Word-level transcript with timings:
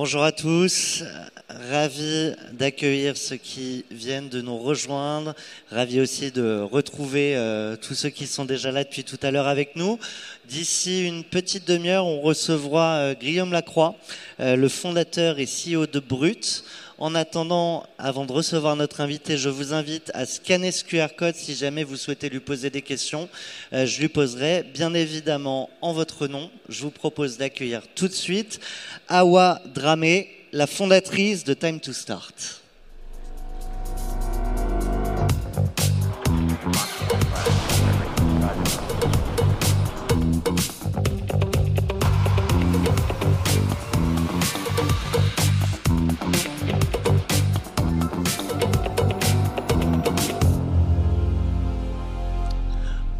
Bonjour 0.00 0.22
à 0.22 0.30
tous, 0.30 1.02
ravi 1.48 2.32
d'accueillir 2.52 3.16
ceux 3.16 3.34
qui 3.34 3.84
viennent 3.90 4.28
de 4.28 4.40
nous 4.40 4.56
rejoindre, 4.56 5.34
ravi 5.72 6.00
aussi 6.00 6.30
de 6.30 6.60
retrouver 6.60 7.34
euh, 7.34 7.74
tous 7.74 7.94
ceux 7.94 8.08
qui 8.08 8.28
sont 8.28 8.44
déjà 8.44 8.70
là 8.70 8.84
depuis 8.84 9.02
tout 9.02 9.18
à 9.22 9.32
l'heure 9.32 9.48
avec 9.48 9.74
nous. 9.74 9.98
D'ici 10.48 11.04
une 11.04 11.24
petite 11.24 11.66
demi-heure, 11.66 12.06
on 12.06 12.20
recevra 12.20 12.98
euh, 12.98 13.14
Guillaume 13.14 13.50
Lacroix, 13.50 13.96
euh, 14.38 14.54
le 14.54 14.68
fondateur 14.68 15.40
et 15.40 15.46
CEO 15.46 15.88
de 15.88 15.98
Brut. 15.98 16.62
En 16.98 17.14
attendant, 17.14 17.84
avant 17.96 18.26
de 18.26 18.32
recevoir 18.32 18.74
notre 18.74 19.00
invité, 19.00 19.38
je 19.38 19.48
vous 19.48 19.72
invite 19.72 20.10
à 20.14 20.26
scanner 20.26 20.72
ce 20.72 20.82
QR 20.82 21.06
code 21.16 21.36
si 21.36 21.54
jamais 21.54 21.84
vous 21.84 21.96
souhaitez 21.96 22.28
lui 22.28 22.40
poser 22.40 22.70
des 22.70 22.82
questions. 22.82 23.28
Euh, 23.72 23.86
je 23.86 24.00
lui 24.00 24.08
poserai 24.08 24.64
bien 24.64 24.92
évidemment 24.94 25.70
en 25.80 25.92
votre 25.92 26.26
nom. 26.26 26.50
Je 26.68 26.82
vous 26.82 26.90
propose 26.90 27.38
d'accueillir 27.38 27.82
tout 27.94 28.08
de 28.08 28.12
suite 28.12 28.58
Awa 29.06 29.62
Dramé, 29.72 30.28
la 30.50 30.66
fondatrice 30.66 31.44
de 31.44 31.54
Time 31.54 31.78
to 31.78 31.92
Start. 31.92 32.62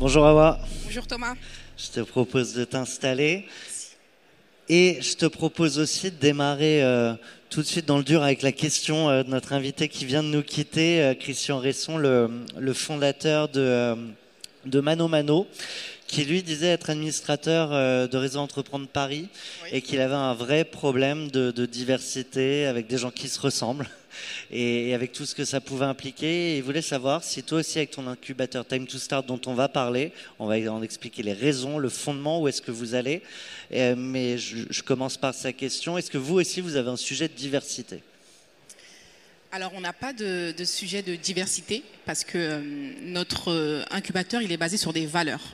Bonjour 0.09 0.25
Awa. 0.25 0.59
Bonjour 0.87 1.07
Thomas. 1.07 1.35
Je 1.77 1.89
te 1.89 2.01
propose 2.01 2.55
de 2.55 2.65
t'installer. 2.65 3.45
Et 4.71 4.97
je 5.03 5.15
te 5.15 5.27
propose 5.27 5.79
aussi 5.79 6.11
de 6.11 6.17
démarrer 6.17 6.83
euh, 6.83 7.13
tout 7.51 7.61
de 7.61 7.67
suite 7.67 7.85
dans 7.85 7.99
le 7.99 8.05
dur 8.05 8.23
avec 8.23 8.41
la 8.41 8.53
question 8.53 9.11
euh, 9.11 9.23
de 9.23 9.29
notre 9.29 9.53
invité 9.53 9.87
qui 9.87 10.07
vient 10.07 10.23
de 10.23 10.29
nous 10.29 10.43
quitter, 10.43 11.03
euh, 11.03 11.13
Christian 11.13 11.59
Resson, 11.59 11.99
le, 11.99 12.31
le 12.59 12.73
fondateur 12.73 13.51
de, 13.51 13.97
de 14.65 14.81
Mano 14.81 15.09
Mano, 15.09 15.47
qui 16.09 16.25
lui 16.25 16.43
disait 16.43 16.69
être 16.69 16.91
administrateur 16.91 17.69
euh, 17.73 18.09
de 18.09 18.17
Réseau 18.17 18.41
Entreprendre 18.41 18.89
Paris 18.89 19.29
Oui. 19.63 19.69
et 19.73 19.83
qu'il 19.83 20.01
avait 20.01 20.15
un 20.15 20.33
vrai 20.35 20.65
problème 20.65 21.31
de, 21.31 21.51
de 21.51 21.67
diversité 21.67 22.65
avec 22.67 22.87
des 22.87 22.97
gens 22.97 23.11
qui 23.11 23.29
se 23.29 23.39
ressemblent 23.39 23.87
et, 24.51 24.89
et 24.89 24.95
avec 24.95 25.13
tout 25.13 25.27
ce 25.27 25.35
que 25.35 25.45
ça 25.45 25.61
pouvait 25.61 25.85
impliquer. 25.85 26.55
Et 26.55 26.57
il 26.57 26.63
voulait 26.63 26.83
savoir 26.83 27.23
si 27.23 27.43
toi 27.43 27.59
aussi 27.59 27.77
avec 27.79 27.91
ton 27.91 28.07
incubateur 28.09 28.67
Time 28.67 28.87
to 28.87 28.97
Start 28.99 29.27
dont 29.27 29.41
on 29.47 29.53
va 29.53 29.69
parler, 29.69 30.13
on 30.39 30.47
va 30.47 30.57
en 30.73 30.83
expliquer 30.83 31.23
les 31.23 31.35
raisons, 31.35 31.79
le 31.79 31.91
fondement, 31.91 32.41
où 32.41 32.49
est-ce 32.49 32.63
que 32.63 32.71
vous 32.73 32.95
allez. 32.95 33.23
Euh, 33.75 33.95
mais 33.95 34.39
je, 34.39 34.57
je 34.71 34.83
commence 34.83 35.19
par 35.19 35.35
sa 35.35 35.53
question. 35.53 35.99
Est-ce 35.99 36.11
que 36.11 36.19
vous 36.19 36.37
aussi 36.37 36.63
vous 36.63 36.77
avez 36.77 36.89
un 36.89 36.97
sujet 36.97 37.29
de 37.29 37.35
diversité? 37.35 38.03
Alors 39.53 39.73
on 39.75 39.81
n'a 39.83 39.93
pas 39.93 40.15
de, 40.15 40.53
de 40.57 40.65
sujet 40.65 41.03
de 41.03 41.17
diversité 41.17 41.83
parce 42.07 42.25
que 42.25 42.39
euh, 42.39 42.61
notre 43.03 43.85
incubateur 43.91 44.41
il 44.41 44.53
est 44.53 44.57
basé 44.59 44.79
sur 44.79 44.95
des 44.95 45.05
valeurs. 45.07 45.53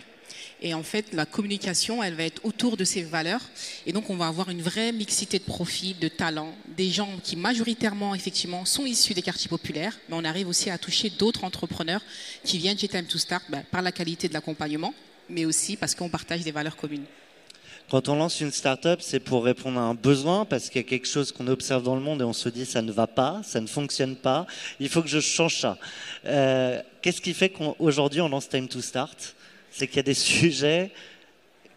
Et 0.67 0.73
en 0.73 0.83
fait, 0.83 1.13
la 1.13 1.27
communication, 1.27 2.03
elle 2.03 2.15
va 2.15 2.25
être 2.25 2.43
autour 2.43 2.79
de 2.79 2.85
ces 2.85 3.03
valeurs. 3.03 3.43
Et 3.85 3.93
donc, 3.93 4.09
on 4.09 4.17
va 4.17 4.29
avoir 4.29 4.49
une 4.49 4.63
vraie 4.63 4.93
mixité 4.93 5.39
de 5.39 5.45
profils, 5.45 5.99
de 5.99 6.09
talents, 6.09 6.55
des 6.75 6.89
gens 6.89 7.11
qui 7.23 7.37
majoritairement, 7.37 8.15
effectivement, 8.15 8.65
sont 8.65 8.87
issus 8.87 9.13
des 9.13 9.21
quartiers 9.21 9.51
populaires. 9.51 9.95
Mais 10.09 10.17
on 10.19 10.25
arrive 10.25 10.49
aussi 10.49 10.71
à 10.71 10.79
toucher 10.79 11.11
d'autres 11.11 11.45
entrepreneurs 11.45 12.01
qui 12.45 12.57
viennent 12.57 12.79
chez 12.79 12.89
Time 12.89 13.05
to 13.05 13.19
Start 13.19 13.45
bah, 13.51 13.59
par 13.71 13.83
la 13.83 13.93
qualité 13.93 14.27
de 14.27 14.33
l'accompagnement, 14.33 14.95
mais 15.29 15.45
aussi 15.45 15.77
parce 15.77 15.95
qu'on 15.95 16.09
partage 16.09 16.41
des 16.41 16.51
valeurs 16.51 16.77
communes. 16.77 17.05
Quand 17.91 18.09
on 18.09 18.17
lance 18.17 18.41
une 18.41 18.51
start-up, 18.51 19.01
c'est 19.03 19.21
pour 19.21 19.45
répondre 19.45 19.79
à 19.79 19.83
un 19.83 19.95
besoin, 19.95 20.47
parce 20.47 20.71
qu'il 20.71 20.81
y 20.81 20.85
a 20.87 20.89
quelque 20.89 21.07
chose 21.07 21.31
qu'on 21.31 21.47
observe 21.49 21.83
dans 21.83 21.95
le 21.95 22.01
monde 22.01 22.23
et 22.23 22.25
on 22.25 22.33
se 22.33 22.49
dit 22.49 22.65
ça 22.65 22.81
ne 22.81 22.91
va 22.91 23.07
pas, 23.07 23.43
ça 23.45 23.61
ne 23.61 23.67
fonctionne 23.67 24.17
pas, 24.17 24.47
il 24.81 24.89
faut 24.89 25.03
que 25.03 25.09
je 25.09 25.21
change 25.21 25.61
ça. 25.61 25.77
Euh, 26.25 26.81
Qu'est-ce 27.03 27.21
qui 27.21 27.35
fait 27.35 27.51
qu'aujourd'hui 27.51 28.23
on 28.23 28.31
lance 28.31 28.49
Time 28.49 28.67
to 28.67 28.81
Start? 28.81 29.35
C'est 29.77 29.87
qu'il 29.87 29.97
y 29.97 30.01
a 30.01 30.05
des 30.05 30.15
sujets 30.15 30.91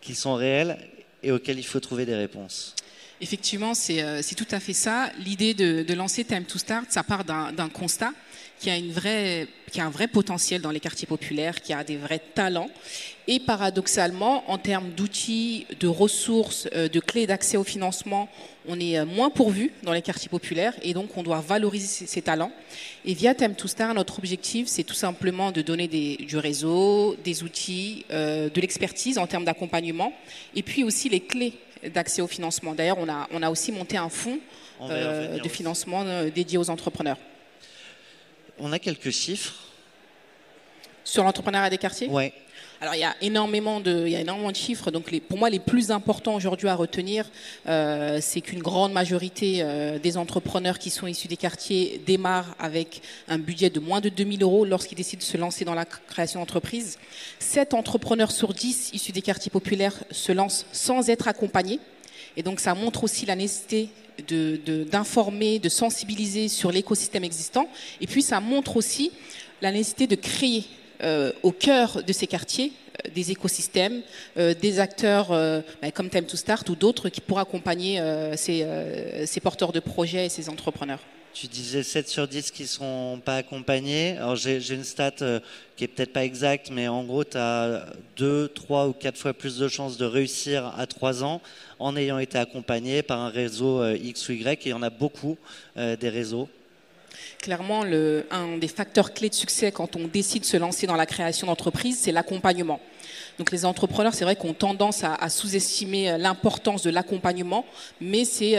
qui 0.01 0.15
sont 0.15 0.35
réels 0.35 0.77
et 1.23 1.31
auxquels 1.31 1.59
il 1.59 1.65
faut 1.65 1.79
trouver 1.79 2.05
des 2.05 2.15
réponses. 2.15 2.75
Effectivement, 3.19 3.73
c'est 3.73 4.03
euh, 4.03 4.21
tout 4.37 4.47
à 4.51 4.59
fait 4.59 4.73
ça. 4.73 5.11
L'idée 5.17 5.53
de, 5.55 5.93
lancer 5.93 6.23
Time 6.23 6.45
to 6.45 6.59
Start, 6.59 6.85
ça 6.89 7.03
part 7.03 7.23
d'un 7.25 7.69
constat 7.69 8.13
qui 8.59 8.69
a, 8.69 8.77
une 8.77 8.91
vraie, 8.91 9.47
qui 9.71 9.79
a 9.81 9.85
un 9.85 9.89
vrai 9.89 10.07
potentiel 10.07 10.61
dans 10.61 10.71
les 10.71 10.79
quartiers 10.79 11.07
populaires, 11.07 11.61
qui 11.61 11.73
a 11.73 11.83
des 11.83 11.97
vrais 11.97 12.21
talents. 12.33 12.69
Et 13.27 13.39
paradoxalement, 13.39 14.49
en 14.49 14.57
termes 14.57 14.89
d'outils, 14.91 15.67
de 15.79 15.87
ressources, 15.87 16.67
euh, 16.73 16.87
de 16.87 16.99
clés 16.99 17.27
d'accès 17.27 17.57
au 17.57 17.63
financement, 17.63 18.29
on 18.67 18.79
est 18.79 18.97
euh, 18.97 19.05
moins 19.05 19.29
pourvu 19.29 19.71
dans 19.83 19.91
les 19.91 20.01
quartiers 20.01 20.29
populaires 20.29 20.73
et 20.81 20.93
donc 20.93 21.15
on 21.17 21.23
doit 21.23 21.41
valoriser 21.41 22.05
ces, 22.07 22.21
talents. 22.21 22.51
Et 23.05 23.13
via 23.13 23.35
Time 23.35 23.53
to 23.53 23.67
Start, 23.67 23.93
notre 23.95 24.17
objectif, 24.17 24.67
c'est 24.67 24.83
tout 24.83 24.95
simplement 24.95 25.51
de 25.51 25.61
donner 25.61 25.87
des, 25.87 26.17
du 26.17 26.37
réseau, 26.37 27.15
des 27.23 27.43
outils, 27.43 28.05
euh, 28.11 28.49
de 28.49 28.61
l'expertise 28.61 29.17
en 29.17 29.27
termes 29.27 29.45
d'accompagnement 29.45 30.13
et 30.55 30.63
puis 30.63 30.83
aussi 30.83 31.09
les 31.09 31.19
clés 31.19 31.53
d'accès 31.93 32.21
au 32.21 32.27
financement. 32.27 32.73
D'ailleurs, 32.73 32.97
on 32.97 33.09
a, 33.09 33.27
on 33.31 33.43
a 33.43 33.49
aussi 33.49 33.71
monté 33.71 33.97
un 33.97 34.09
fonds 34.09 34.39
euh, 34.81 35.37
de 35.37 35.49
financement 35.49 36.03
dédié 36.33 36.57
aux 36.57 36.69
entrepreneurs. 36.69 37.17
On 38.59 38.71
a 38.71 38.79
quelques 38.79 39.11
chiffres. 39.11 39.55
Sur 41.03 41.23
l'entrepreneuriat 41.23 41.69
des 41.69 41.77
quartiers 41.77 42.09
Ouais. 42.09 42.33
Alors, 42.79 42.93
il 42.93 42.99
y 42.99 43.03
a 43.03 43.15
énormément 43.21 43.79
de, 43.79 44.03
il 44.05 44.11
y 44.11 44.15
a 44.15 44.19
énormément 44.19 44.51
de 44.51 44.55
chiffres. 44.55 44.91
Donc, 44.91 45.09
les, 45.09 45.19
pour 45.19 45.37
moi, 45.37 45.49
les 45.49 45.59
plus 45.59 45.89
importants 45.89 46.35
aujourd'hui 46.35 46.67
à 46.67 46.75
retenir, 46.75 47.25
euh, 47.67 48.19
c'est 48.21 48.41
qu'une 48.41 48.59
grande 48.59 48.93
majorité 48.93 49.59
euh, 49.61 49.97
des 49.97 50.17
entrepreneurs 50.17 50.77
qui 50.77 50.91
sont 50.91 51.07
issus 51.07 51.27
des 51.27 51.37
quartiers 51.37 51.99
démarrent 52.05 52.55
avec 52.59 53.01
un 53.29 53.39
budget 53.39 53.71
de 53.71 53.79
moins 53.79 53.99
de 53.99 54.09
2000 54.09 54.43
euros 54.43 54.63
lorsqu'ils 54.63 54.95
décident 54.95 55.19
de 55.19 55.23
se 55.23 55.37
lancer 55.37 55.65
dans 55.65 55.73
la 55.73 55.85
création 55.85 56.39
d'entreprise. 56.39 56.99
7 57.39 57.73
entrepreneurs 57.73 58.31
sur 58.31 58.53
10 58.53 58.91
issus 58.93 59.11
des 59.11 59.23
quartiers 59.23 59.49
populaires 59.51 60.03
se 60.11 60.31
lancent 60.31 60.67
sans 60.71 61.09
être 61.09 61.27
accompagnés. 61.27 61.79
Et 62.37 62.43
donc, 62.43 62.59
ça 62.59 62.75
montre 62.75 63.03
aussi 63.03 63.25
la 63.25 63.35
nécessité 63.35 63.89
d'informer, 64.91 65.59
de, 65.59 65.69
sensibiliser 65.69 66.47
sur 66.47 66.71
l'écosystème 66.71 67.23
existant. 67.23 67.67
Et 67.99 68.07
puis, 68.07 68.21
ça 68.21 68.39
montre 68.39 68.77
aussi 68.77 69.11
la 69.61 69.71
nécessité 69.71 70.07
de 70.07 70.15
créer 70.15 70.63
euh, 71.03 71.31
au 71.43 71.51
cœur 71.51 72.03
de 72.03 72.13
ces 72.13 72.27
quartiers 72.27 72.71
euh, 73.05 73.09
des 73.13 73.31
écosystèmes, 73.31 74.01
euh, 74.37 74.53
des 74.53 74.79
acteurs 74.79 75.29
bah, 75.29 75.91
comme 75.91 76.09
Time 76.09 76.25
to 76.25 76.37
Start 76.37 76.69
ou 76.69 76.75
d'autres 76.75 77.09
qui 77.09 77.21
pourraient 77.21 77.41
accompagner 77.41 78.01
ces 78.35 79.39
porteurs 79.41 79.71
de 79.71 79.79
projets 79.79 80.27
et 80.27 80.29
ces 80.29 80.49
entrepreneurs. 80.49 80.99
Tu 81.39 81.45
disais 81.45 81.83
7 81.83 82.09
sur 82.09 82.27
10 82.27 82.49
qui 82.49 82.65
sont 82.65 83.21
pas 83.23 83.35
accompagnés. 83.35 84.17
Alors 84.17 84.35
j'ai 84.35 84.59
j'ai 84.59 84.73
une 84.73 84.83
stat 84.83 85.11
euh, 85.21 85.39
qui 85.75 85.83
est 85.83 85.87
peut-être 85.87 86.11
pas 86.11 86.25
exacte, 86.25 86.71
mais 86.71 86.87
en 86.87 87.03
gros, 87.03 87.23
tu 87.23 87.37
as 87.37 87.85
2, 88.15 88.47
3 88.47 88.87
ou 88.87 88.93
4 88.93 89.15
fois 89.15 89.33
plus 89.33 89.59
de 89.59 89.67
chances 89.67 89.97
de 89.97 90.05
réussir 90.05 90.73
à 90.75 90.87
3 90.87 91.23
ans 91.23 91.39
en 91.77 91.95
ayant 91.95 92.17
été 92.17 92.39
accompagné 92.39 93.03
par 93.03 93.19
un 93.19 93.29
réseau 93.29 93.83
euh, 93.83 93.95
X 93.95 94.29
ou 94.29 94.31
Y. 94.31 94.65
Et 94.65 94.69
il 94.69 94.71
y 94.71 94.73
en 94.73 94.81
a 94.81 94.89
beaucoup 94.89 95.37
euh, 95.77 95.95
des 95.95 96.09
réseaux. 96.09 96.49
Clairement, 97.41 97.83
le, 97.83 98.25
un 98.31 98.57
des 98.57 98.67
facteurs 98.67 99.13
clés 99.13 99.29
de 99.29 99.35
succès 99.35 99.71
quand 99.71 99.95
on 99.95 100.07
décide 100.07 100.41
de 100.41 100.47
se 100.47 100.57
lancer 100.57 100.87
dans 100.87 100.95
la 100.95 101.05
création 101.05 101.47
d'entreprise, 101.47 101.97
c'est 102.01 102.11
l'accompagnement. 102.11 102.79
Donc 103.37 103.51
les 103.51 103.65
entrepreneurs, 103.65 104.15
c'est 104.15 104.25
vrai 104.25 104.35
qu'on 104.35 104.53
tendance 104.53 105.03
à, 105.03 105.29
sous-estimer 105.29 106.17
l'importance 106.17 106.81
de 106.81 106.89
l'accompagnement, 106.89 107.65
mais 108.01 108.25
c'est 108.25 108.57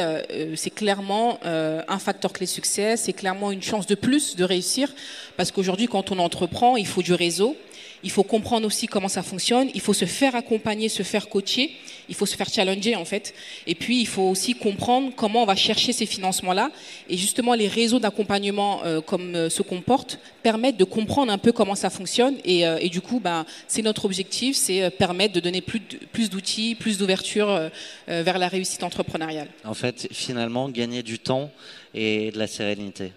c'est 0.55 0.71
clairement 0.71 1.41
un 1.43 1.99
facteur 1.99 2.33
clé 2.33 2.47
succès, 2.47 2.97
c'est 2.97 3.13
clairement 3.13 3.51
une 3.51 3.63
chance 3.63 3.87
de 3.87 3.97
plus 3.97 4.37
de 4.37 4.45
réussir, 4.45 4.95
parce 5.37 5.51
qu'aujourd'hui, 5.51 5.89
quand 5.89 6.13
on 6.13 6.19
entreprend, 6.21 6.77
il 6.77 6.87
faut 6.87 7.03
du 7.03 7.13
réseau, 7.13 7.57
il 8.05 8.11
faut 8.11 8.23
comprendre 8.23 8.67
aussi 8.67 8.87
comment 8.87 9.09
ça 9.09 9.23
fonctionne. 9.23 9.69
Il 9.75 9.81
faut 9.81 9.93
se 9.93 10.05
faire 10.05 10.37
accompagner, 10.37 10.89
se 10.89 11.03
faire 11.03 11.29
coacher. 11.29 11.73
Il 12.09 12.15
faut 12.15 12.27
se 12.27 12.37
faire 12.37 12.49
challenger 12.49 12.97
en 12.97 13.05
fait. 13.05 13.35
Et 13.67 13.75
puis 13.75 14.01
il 14.01 14.07
faut 14.07 14.23
aussi 14.23 14.55
comprendre 14.55 15.13
comment 15.17 15.43
on 15.43 15.47
va 15.47 15.57
chercher 15.57 15.93
ces 15.93 16.07
financements-là. 16.07 16.71
Et 17.09 17.17
justement, 17.17 17.55
les 17.55 17.69
réseaux 17.69 17.99
d'accompagnement 17.99 18.83
euh, 18.85 19.01
comme 19.01 19.35
euh, 19.35 19.51
se 19.51 19.63
comportent 19.63 20.19
permettent 20.43 20.77
de 20.77 20.85
comprendre 20.85 21.33
un 21.33 21.39
peu 21.39 21.53
comment 21.53 21.75
ça 21.75 21.91
fonctionne. 21.91 22.37
Et, 22.45 22.67
euh, 22.67 22.79
du 22.89 23.01
coup, 23.03 23.21
ben, 23.21 23.45
c'est 23.67 23.83
notre 23.83 24.07
objectif, 24.07 24.57
c'est 24.57 24.91
permettre 24.91 25.35
de 25.35 25.41
donner 25.41 25.61
plus, 25.61 25.81
plus 25.81 26.31
d'outils, 26.31 26.75
plus 26.75 26.97
d'ouverture 26.97 27.69
vers 28.07 28.39
la 28.39 28.49
réussite 28.49 28.83
entrepreneuriale. 28.83 29.49
En 29.63 29.75
fait, 29.75 30.09
finalement, 30.11 30.71
gagner 30.71 31.03
du 31.03 31.19
temps 31.19 31.51
et 31.93 32.31
de 32.31 32.39
la 32.39 32.47
sérénité. 32.47 33.13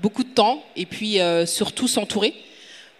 Beaucoup 0.00 0.24
de 0.24 0.30
temps 0.30 0.64
et 0.74 0.86
puis 0.86 1.18
surtout 1.44 1.86
s'entourer. 1.86 2.32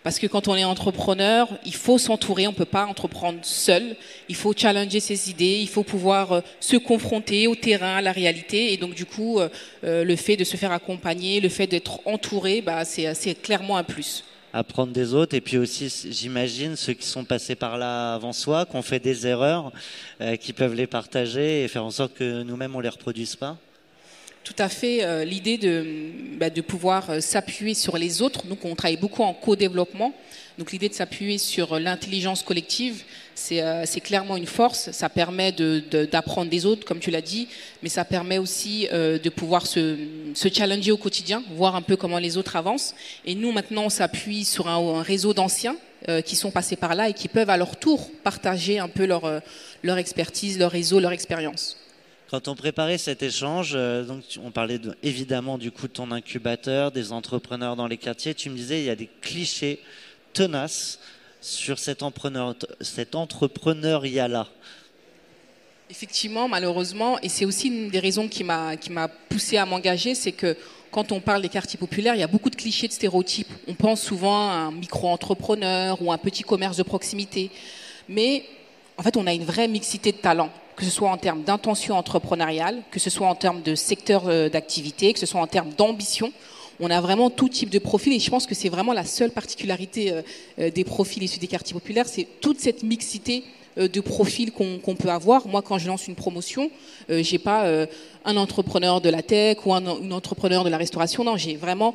Parce 0.05 0.19
que 0.19 0.27
quand 0.27 0.49
on 0.49 0.55
est 0.55 0.65
entrepreneur, 0.65 1.49
il 1.65 1.75
faut 1.75 1.97
s'entourer, 1.97 2.47
on 2.47 2.51
ne 2.51 2.57
peut 2.57 2.67
pas 2.67 2.85
entreprendre 2.85 3.39
seul. 3.41 3.97
Il 4.29 4.35
faut 4.35 4.53
challenger 4.55 5.01
ses 5.01 5.31
idées, 5.31 5.59
il 5.63 5.69
faut 5.69 5.83
pouvoir 5.83 6.33
euh, 6.33 6.41
se 6.61 6.77
confronter 6.77 7.47
au 7.47 7.55
terrain, 7.55 7.97
à 7.97 8.03
la 8.03 8.13
réalité. 8.13 8.75
Et 8.75 8.77
donc 8.77 8.95
du 8.95 9.07
coup, 9.07 9.41
euh, 9.41 9.49
euh, 9.83 10.05
le 10.05 10.15
fait 10.17 10.37
de 10.37 10.45
se 10.45 10.59
faire 10.59 10.73
accompagner, 10.73 11.41
le 11.41 11.49
fait 11.49 11.67
d'être 11.67 12.01
entouré, 12.05 12.61
bah, 12.61 12.85
c'est 12.85 13.35
clairement 13.43 13.79
un 13.79 13.83
plus 13.83 14.25
apprendre 14.53 14.93
des 14.93 15.15
autres 15.15 15.35
et 15.35 15.41
puis 15.41 15.59
aussi 15.59 15.93
j'imagine 16.13 16.77
ceux 16.77 16.93
qui 16.93 17.09
sont 17.09 17.25
passés 17.25 17.57
par 17.57 17.77
là 17.77 18.15
avant 18.15 18.33
soi, 18.33 18.67
qui 18.67 18.77
ont 18.77 18.83
fait 18.83 19.01
des 19.01 19.27
erreurs, 19.27 19.73
qui 20.41 20.53
peuvent 20.53 20.75
les 20.75 20.87
partager 20.87 21.65
et 21.65 21.69
faire 21.69 21.85
en 21.85 21.91
sorte 21.91 22.15
que 22.15 22.45
nous-mêmes 22.45 22.77
on 22.77 22.79
les 22.79 22.89
reproduise 22.89 23.35
pas 23.35 23.59
tout 24.45 24.55
à 24.59 24.69
fait 24.69 25.03
euh, 25.03 25.25
l'idée 25.25 25.57
de, 25.57 25.85
bah, 26.37 26.51
pouvoir 26.67 27.09
euh, 27.09 27.21
s'appuyer 27.21 27.75
sur 27.75 27.97
les 27.97 28.21
autres. 28.21 28.47
Donc, 28.47 28.65
on 28.65 28.75
travaille 28.75 28.99
beaucoup 28.99 29.23
en 29.23 29.33
co-développement. 29.33 30.13
Donc, 30.59 30.71
l'idée 30.71 30.91
de 30.91 30.95
s'appuyer 30.95 31.39
sur 31.39 31.81
l'intelligence 31.81 32.43
collective, 32.43 33.03
c'est 33.35 33.63
euh, 33.63 33.85
clairement 34.05 34.37
une 34.37 34.47
force. 34.47 34.91
Ça 34.93 35.09
permet 35.09 35.51
d'apprendre 35.51 36.47
de, 36.47 36.51
des 36.51 36.67
autres, 36.67 36.85
comme 36.85 37.01
tu 37.01 37.11
l'as 37.11 37.23
dit, 37.23 37.49
mais 37.83 37.89
ça 37.89 38.05
permet 38.05 38.39
aussi 38.39 38.87
de 38.93 39.29
pouvoir 39.31 39.67
se, 39.67 39.97
se, 40.35 40.49
challenger 40.49 40.93
au 40.93 40.97
quotidien, 40.97 41.43
voir 41.57 41.75
un 41.75 41.83
peu 41.83 41.97
comment 41.97 42.19
les 42.19 42.37
autres 42.37 42.55
avancent. 42.55 42.95
Et 43.25 43.35
nous, 43.35 43.51
maintenant, 43.51 43.87
on 43.87 43.91
s'appuie 43.91 44.45
sur 44.45 44.69
un, 44.69 44.77
un 44.77 45.03
réseau 45.03 45.35
d'anciens 45.35 45.77
qui 46.27 46.37
sont 46.37 46.51
passés 46.51 46.77
par 46.77 46.95
là 46.95 47.09
et 47.09 47.15
qui 47.15 47.29
peuvent 47.29 47.49
à 47.49 47.57
leur 47.57 47.77
tour 47.77 48.11
partager 48.23 48.79
un 48.79 48.89
peu 48.89 49.07
leur, 49.07 49.41
leur 49.83 49.97
expertise, 49.97 50.59
leur 50.59 50.71
réseau, 50.71 51.01
leur 51.01 51.13
expérience. 51.13 51.79
Quand 52.35 52.49
on 52.49 52.57
préparait 52.57 52.99
cet 52.99 53.23
échange, 53.23 53.75
euh, 53.77 54.05
on 54.43 54.51
parlait 54.51 54.81
évidemment 55.05 55.57
du 55.57 55.71
coup 55.71 55.87
de 55.87 55.93
ton 55.93 56.11
incubateur, 56.11 56.91
des 56.91 57.13
entrepreneurs 57.13 57.77
dans 57.77 57.87
les 57.87 57.97
quartiers. 57.97 58.35
Tu 58.35 58.51
me 58.51 58.57
disais 58.57 58.81
il 58.81 58.87
y 58.87 58.91
a 58.91 58.97
des 58.97 59.09
clichés 59.21 59.79
tenaces 60.33 60.99
sur 61.41 61.79
cet, 61.79 62.03
entrepreneur, 62.03 62.57
cet 62.81 63.15
entrepreneuriat-là. 63.15 64.49
Effectivement, 65.89 66.49
malheureusement, 66.49 67.21
et 67.21 67.29
c'est 67.29 67.45
aussi 67.45 67.69
une 67.69 67.89
des 67.89 68.01
raisons 68.01 68.27
qui 68.27 68.43
m'a 68.43 68.77
qui 68.77 68.91
m'a 68.91 69.07
poussé 69.07 69.57
à 69.57 69.65
m'engager, 69.65 70.17
c'est 70.17 70.33
que 70.33 70.57
quand 70.91 71.13
on 71.13 71.21
parle 71.21 71.41
des 71.41 71.49
quartiers 71.49 71.79
populaires, 71.79 72.17
il 72.17 72.21
y 72.21 72.25
a 72.25 72.27
beaucoup 72.27 72.51
de 72.51 72.57
clichés, 72.57 72.89
de 72.89 72.93
stéréotypes. 72.93 73.53
On 73.69 73.75
pense 73.75 74.03
souvent 74.03 74.51
à 74.51 74.55
un 74.55 74.73
micro-entrepreneur 74.73 76.03
ou 76.03 76.11
un 76.11 76.19
petit 76.19 76.43
commerce 76.43 76.79
de 76.79 76.83
proximité, 76.83 77.53
mais 78.09 78.45
en 78.97 79.05
fait, 79.05 79.17
on 79.17 79.25
a 79.29 79.33
une 79.33 79.45
vraie 79.45 79.69
mixité 79.69 80.11
de 80.11 80.17
talents 80.17 80.51
que 80.77 80.85
ce 80.85 80.91
soit 80.91 81.11
en 81.11 81.17
termes 81.17 81.43
d'intention 81.43 81.97
entrepreneuriale, 81.97 82.83
que 82.91 82.99
ce 82.99 83.11
soit 83.11 83.29
en 83.29 83.35
termes 83.35 83.63
de 83.63 83.75
secteur 83.75 84.25
euh, 84.27 84.49
d'activité, 84.49 85.13
que 85.13 85.19
ce 85.19 85.27
soit 85.27 85.41
en 85.41 85.47
termes 85.47 85.71
d'ambition. 85.77 86.33
On 86.81 86.91
a 86.91 87.01
vraiment 87.01 87.31
tout 87.31 87.49
type 87.49 87.71
de 87.71 87.79
profil 87.79 88.13
et 88.13 88.19
je 88.19 88.31
pense 88.31 88.47
que 88.47 88.55
c'est 88.55 88.69
vraiment 88.69 88.93
la 88.93 89.05
seule 89.05 89.31
particularité 89.31 90.13
euh, 90.13 90.23
euh, 90.59 90.71
des 90.71 90.85
profils 90.85 91.23
issus 91.23 91.39
des 91.39 91.47
quartiers 91.47 91.75
populaires, 91.75 92.07
c'est 92.09 92.27
toute 92.41 92.61
cette 92.61 92.83
mixité 92.83 93.45
de 93.77 94.01
profils 94.01 94.53
qu'on 94.53 94.95
peut 94.95 95.09
avoir. 95.09 95.49
Moi, 95.49 95.61
quand 95.61 95.79
je 95.79 95.89
lance 95.89 96.07
une 96.07 96.15
promotion, 96.15 96.71
j'ai 97.09 97.41
pas 97.41 97.67
un 98.25 98.37
entrepreneur 98.37 99.01
de 99.01 99.09
la 99.09 99.21
tech 99.21 99.67
ou 99.67 99.75
un, 99.75 100.13
entrepreneur 100.13 100.63
de 100.63 100.69
la 100.69 100.77
restauration. 100.77 101.25
Non, 101.25 101.37
j'ai 101.37 101.57
vraiment 101.57 101.93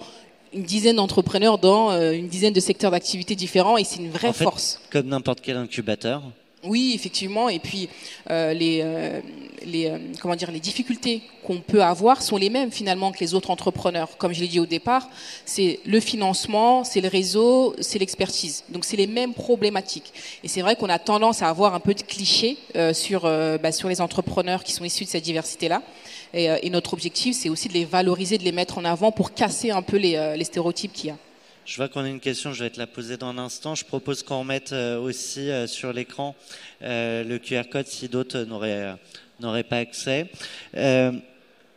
une 0.53 0.63
dizaine 0.63 0.97
d'entrepreneurs 0.97 1.57
dans 1.57 1.91
une 2.11 2.27
dizaine 2.27 2.51
de 2.51 2.59
secteurs 2.59 2.91
d'activité 2.91 3.33
différents 3.33 3.77
et 3.77 3.85
c'est 3.85 4.01
une 4.01 4.09
vraie 4.09 4.33
force. 4.33 4.81
Comme 4.91 5.07
n'importe 5.07 5.39
quel 5.39 5.55
incubateur, 5.55 6.21
oui, 6.65 6.91
effectivement. 6.93 7.47
Et 7.47 7.59
puis 7.59 7.87
euh, 8.29 8.53
les, 8.53 8.81
euh, 8.83 9.21
les 9.65 9.87
euh, 9.87 9.97
comment 10.21 10.35
dire 10.35 10.51
les 10.51 10.59
difficultés 10.59 11.21
qu'on 11.45 11.61
peut 11.61 11.81
avoir 11.81 12.21
sont 12.21 12.35
les 12.35 12.49
mêmes 12.49 12.69
finalement 12.69 13.13
que 13.13 13.19
les 13.19 13.33
autres 13.33 13.49
entrepreneurs. 13.49 14.17
Comme 14.17 14.33
je 14.33 14.41
l'ai 14.41 14.47
dit 14.49 14.59
au 14.59 14.65
départ, 14.65 15.07
c'est 15.45 15.79
le 15.85 16.01
financement, 16.01 16.83
c'est 16.83 16.99
le 16.99 17.07
réseau, 17.07 17.75
c'est 17.79 17.97
l'expertise. 17.97 18.65
Donc 18.69 18.83
c'est 18.83 18.97
les 18.97 19.07
mêmes 19.07 19.33
problématiques. 19.33 20.11
Et 20.43 20.49
c'est 20.49 20.61
vrai 20.61 20.75
qu'on 20.75 20.89
a 20.89 20.99
tendance 20.99 21.41
à 21.41 21.47
avoir 21.47 21.73
un 21.73 21.79
peu 21.79 21.93
de 21.93 22.01
clichés 22.01 22.57
sur 22.93 23.21
bah, 23.21 23.71
sur 23.71 23.87
les 23.87 24.01
entrepreneurs 24.01 24.63
qui 24.63 24.73
sont 24.73 24.83
issus 24.83 25.05
de 25.05 25.09
cette 25.09 25.23
diversité-là. 25.23 25.81
Et, 26.33 26.45
et, 26.61 26.69
notre 26.69 26.93
objectif, 26.93 27.35
c'est 27.35 27.49
aussi 27.49 27.69
de 27.69 27.73
les 27.73 27.85
valoriser, 27.85 28.37
de 28.37 28.43
les 28.43 28.51
mettre 28.51 28.77
en 28.77 28.85
avant 28.85 29.11
pour 29.11 29.33
casser 29.33 29.71
un 29.71 29.81
peu 29.81 29.97
les, 29.97 30.35
les 30.37 30.43
stéréotypes 30.43 30.93
qu'il 30.93 31.07
y 31.07 31.11
a. 31.11 31.17
Je 31.69 31.75
vois 31.75 31.87
qu'on 31.87 32.03
a 32.03 32.07
une 32.07 32.19
question, 32.19 32.51
je 32.51 32.63
vais 32.63 32.71
te 32.71 32.79
la 32.79 32.87
poser 32.87 33.15
dans 33.15 33.27
un 33.27 33.37
instant. 33.37 33.75
Je 33.75 33.85
propose 33.85 34.23
qu'on 34.23 34.43
mette 34.43 34.73
euh, 34.73 34.99
aussi 34.99 35.51
euh, 35.51 35.67
sur 35.67 35.93
l'écran 35.93 36.35
euh, 36.81 37.23
le 37.23 37.37
QR 37.37 37.69
code 37.71 37.85
si 37.85 38.09
d'autres 38.09 38.39
n'auraient 38.39 39.63
pas 39.63 39.77
accès. 39.77 40.31
Ben, 40.73 41.21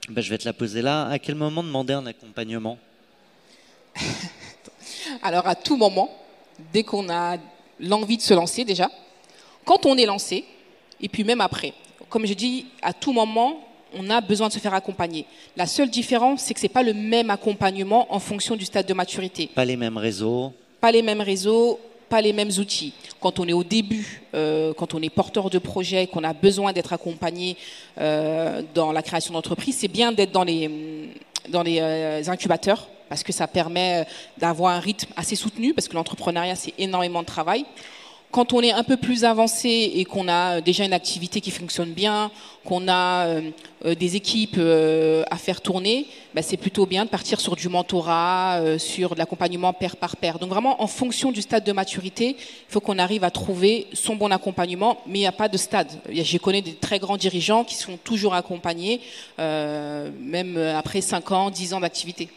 je 0.09 0.31
vais 0.31 0.39
te 0.39 0.47
la 0.47 0.55
poser 0.55 0.81
là. 0.81 1.09
À 1.09 1.19
quel 1.19 1.35
moment 1.35 1.63
demander 1.63 1.93
un 1.93 2.07
accompagnement? 2.07 2.79
Alors 5.23 5.47
à 5.47 5.55
tout 5.55 5.77
moment, 5.77 6.09
dès 6.73 6.85
qu'on 6.85 7.11
a 7.11 7.37
l'envie 7.79 8.17
de 8.17 8.23
se 8.23 8.33
lancer 8.33 8.65
déjà, 8.65 8.91
quand 9.67 9.85
on 9.85 9.99
est 9.99 10.07
lancé, 10.07 10.47
et 11.03 11.09
puis 11.11 11.23
même 11.23 11.43
après. 11.43 11.75
Comme 12.09 12.25
je 12.25 12.33
dis, 12.33 12.65
à 12.81 12.95
tout 12.95 13.13
moment, 13.13 13.63
on 13.99 14.11
a 14.11 14.21
besoin 14.21 14.49
de 14.49 14.53
se 14.53 14.59
faire 14.59 14.75
accompagner. 14.75 15.27
La 15.57 15.67
seule 15.67 15.91
différence, 15.91 16.43
c'est 16.43 16.55
que 16.55 16.61
ce 16.61 16.67
n'est 16.67 16.73
pas 16.73 16.83
le 16.83 16.95
même 16.95 17.31
accompagnement 17.31 18.13
en 18.15 18.19
fonction 18.19 18.57
du 18.57 18.65
stade 18.65 18.87
de 18.87 18.95
maturité. 18.95 19.49
Pas 19.55 19.65
les 19.65 19.77
mêmes 19.77 19.97
réseaux. 19.97 20.53
Pas 20.81 20.93
les 20.93 21.03
mêmes 21.03 21.21
réseaux, 21.21 21.79
pas 22.09 22.21
les 22.21 22.33
mêmes 22.33 22.51
outils. 22.59 22.93
Quand 23.21 23.39
on 23.39 23.49
est 23.49 23.53
au 23.53 23.65
début, 23.65 24.23
euh, 24.35 24.75
quand 24.75 24.95
on 24.95 25.01
est 25.01 25.09
porteur 25.09 25.49
de 25.49 25.59
projet, 25.59 26.07
qu'on 26.07 26.25
a 26.25 26.33
besoin 26.33 26.73
d'être 26.73 26.93
accompagné 26.93 27.57
euh, 27.99 28.63
dans 28.75 28.93
la 28.93 29.03
création 29.03 29.33
d'entreprise, 29.33 29.79
c'est 29.79 29.89
bien 29.89 30.13
d'être 30.13 30.33
dans 30.33 30.45
les, 30.45 30.71
dans 31.49 31.63
les 31.63 31.79
euh, 31.81 32.23
incubateurs 32.27 32.89
parce 33.09 33.23
que 33.23 33.33
ça 33.33 33.47
permet 33.47 34.07
d'avoir 34.39 34.75
un 34.75 34.81
rythme 34.81 35.13
assez 35.17 35.37
soutenu 35.37 35.75
parce 35.75 35.89
que 35.89 35.95
l'entrepreneuriat, 35.95 36.55
c'est 36.55 36.75
énormément 36.79 37.21
de 37.21 37.27
travail. 37.27 37.65
Quand 38.33 38.55
on 38.55 38.63
est 38.63 38.73
un 38.73 38.83
peu 38.83 38.97
plus 38.97 39.25
avancé 39.25 39.93
et 39.95 40.07
qu'on 40.07 40.27
a 40.27 40.63
déjà 40.63 40.87
une 40.87 40.95
activité 40.95 41.43
qui 41.43 41.51
fonctionne 41.51 41.93
bien, 41.93 42.31
qu'on 42.65 42.89
a 42.89 43.27
euh, 43.27 43.51
euh, 43.85 43.95
des 43.95 44.17
équipes 44.17 44.57
euh, 44.57 45.23
à 45.31 45.37
faire 45.37 45.61
tourner, 45.61 46.07
bah, 46.35 46.41
c'est 46.41 46.57
plutôt 46.57 46.87
bien 46.87 47.05
de 47.05 47.11
partir 47.11 47.43
sur 47.43 47.57
du 47.57 47.69
mentorat, 47.69 48.79
sur 48.79 49.13
de 49.13 49.19
l'accompagnement 49.19 49.75
pair 49.75 49.97
par 49.99 50.17
pair. 50.17 50.39
Donc 50.39 50.49
vraiment, 50.49 50.83
en 50.83 50.87
fonction 50.87 51.31
du 51.31 51.43
stade 51.43 51.65
de 51.65 51.73
maturité, 51.73 52.37
il 52.39 52.73
faut 52.73 52.81
qu'on 52.81 52.99
arrive 52.99 53.23
à 53.23 53.31
trouver 53.31 53.87
son 53.93 54.17
bon 54.17 54.31
accompagnement, 54.31 55.03
mais 55.07 55.19
il 55.19 55.23
n'y 55.23 55.27
a 55.27 55.33
pas 55.33 55.51
de 55.51 55.59
stade. 55.59 55.89
Je 56.11 56.39
connais 56.39 56.63
des 56.63 56.73
très 56.73 56.99
grands 56.99 57.19
dirigeants 57.19 57.65
qui 57.65 57.75
sont 57.75 57.99
toujours 58.03 58.33
accompagnés, 58.33 59.03
même 59.39 60.57
après 60.75 61.03
5 61.03 61.33
ans, 61.33 61.51
10 61.51 61.75
ans 61.75 61.81
d'activité. 61.81 62.31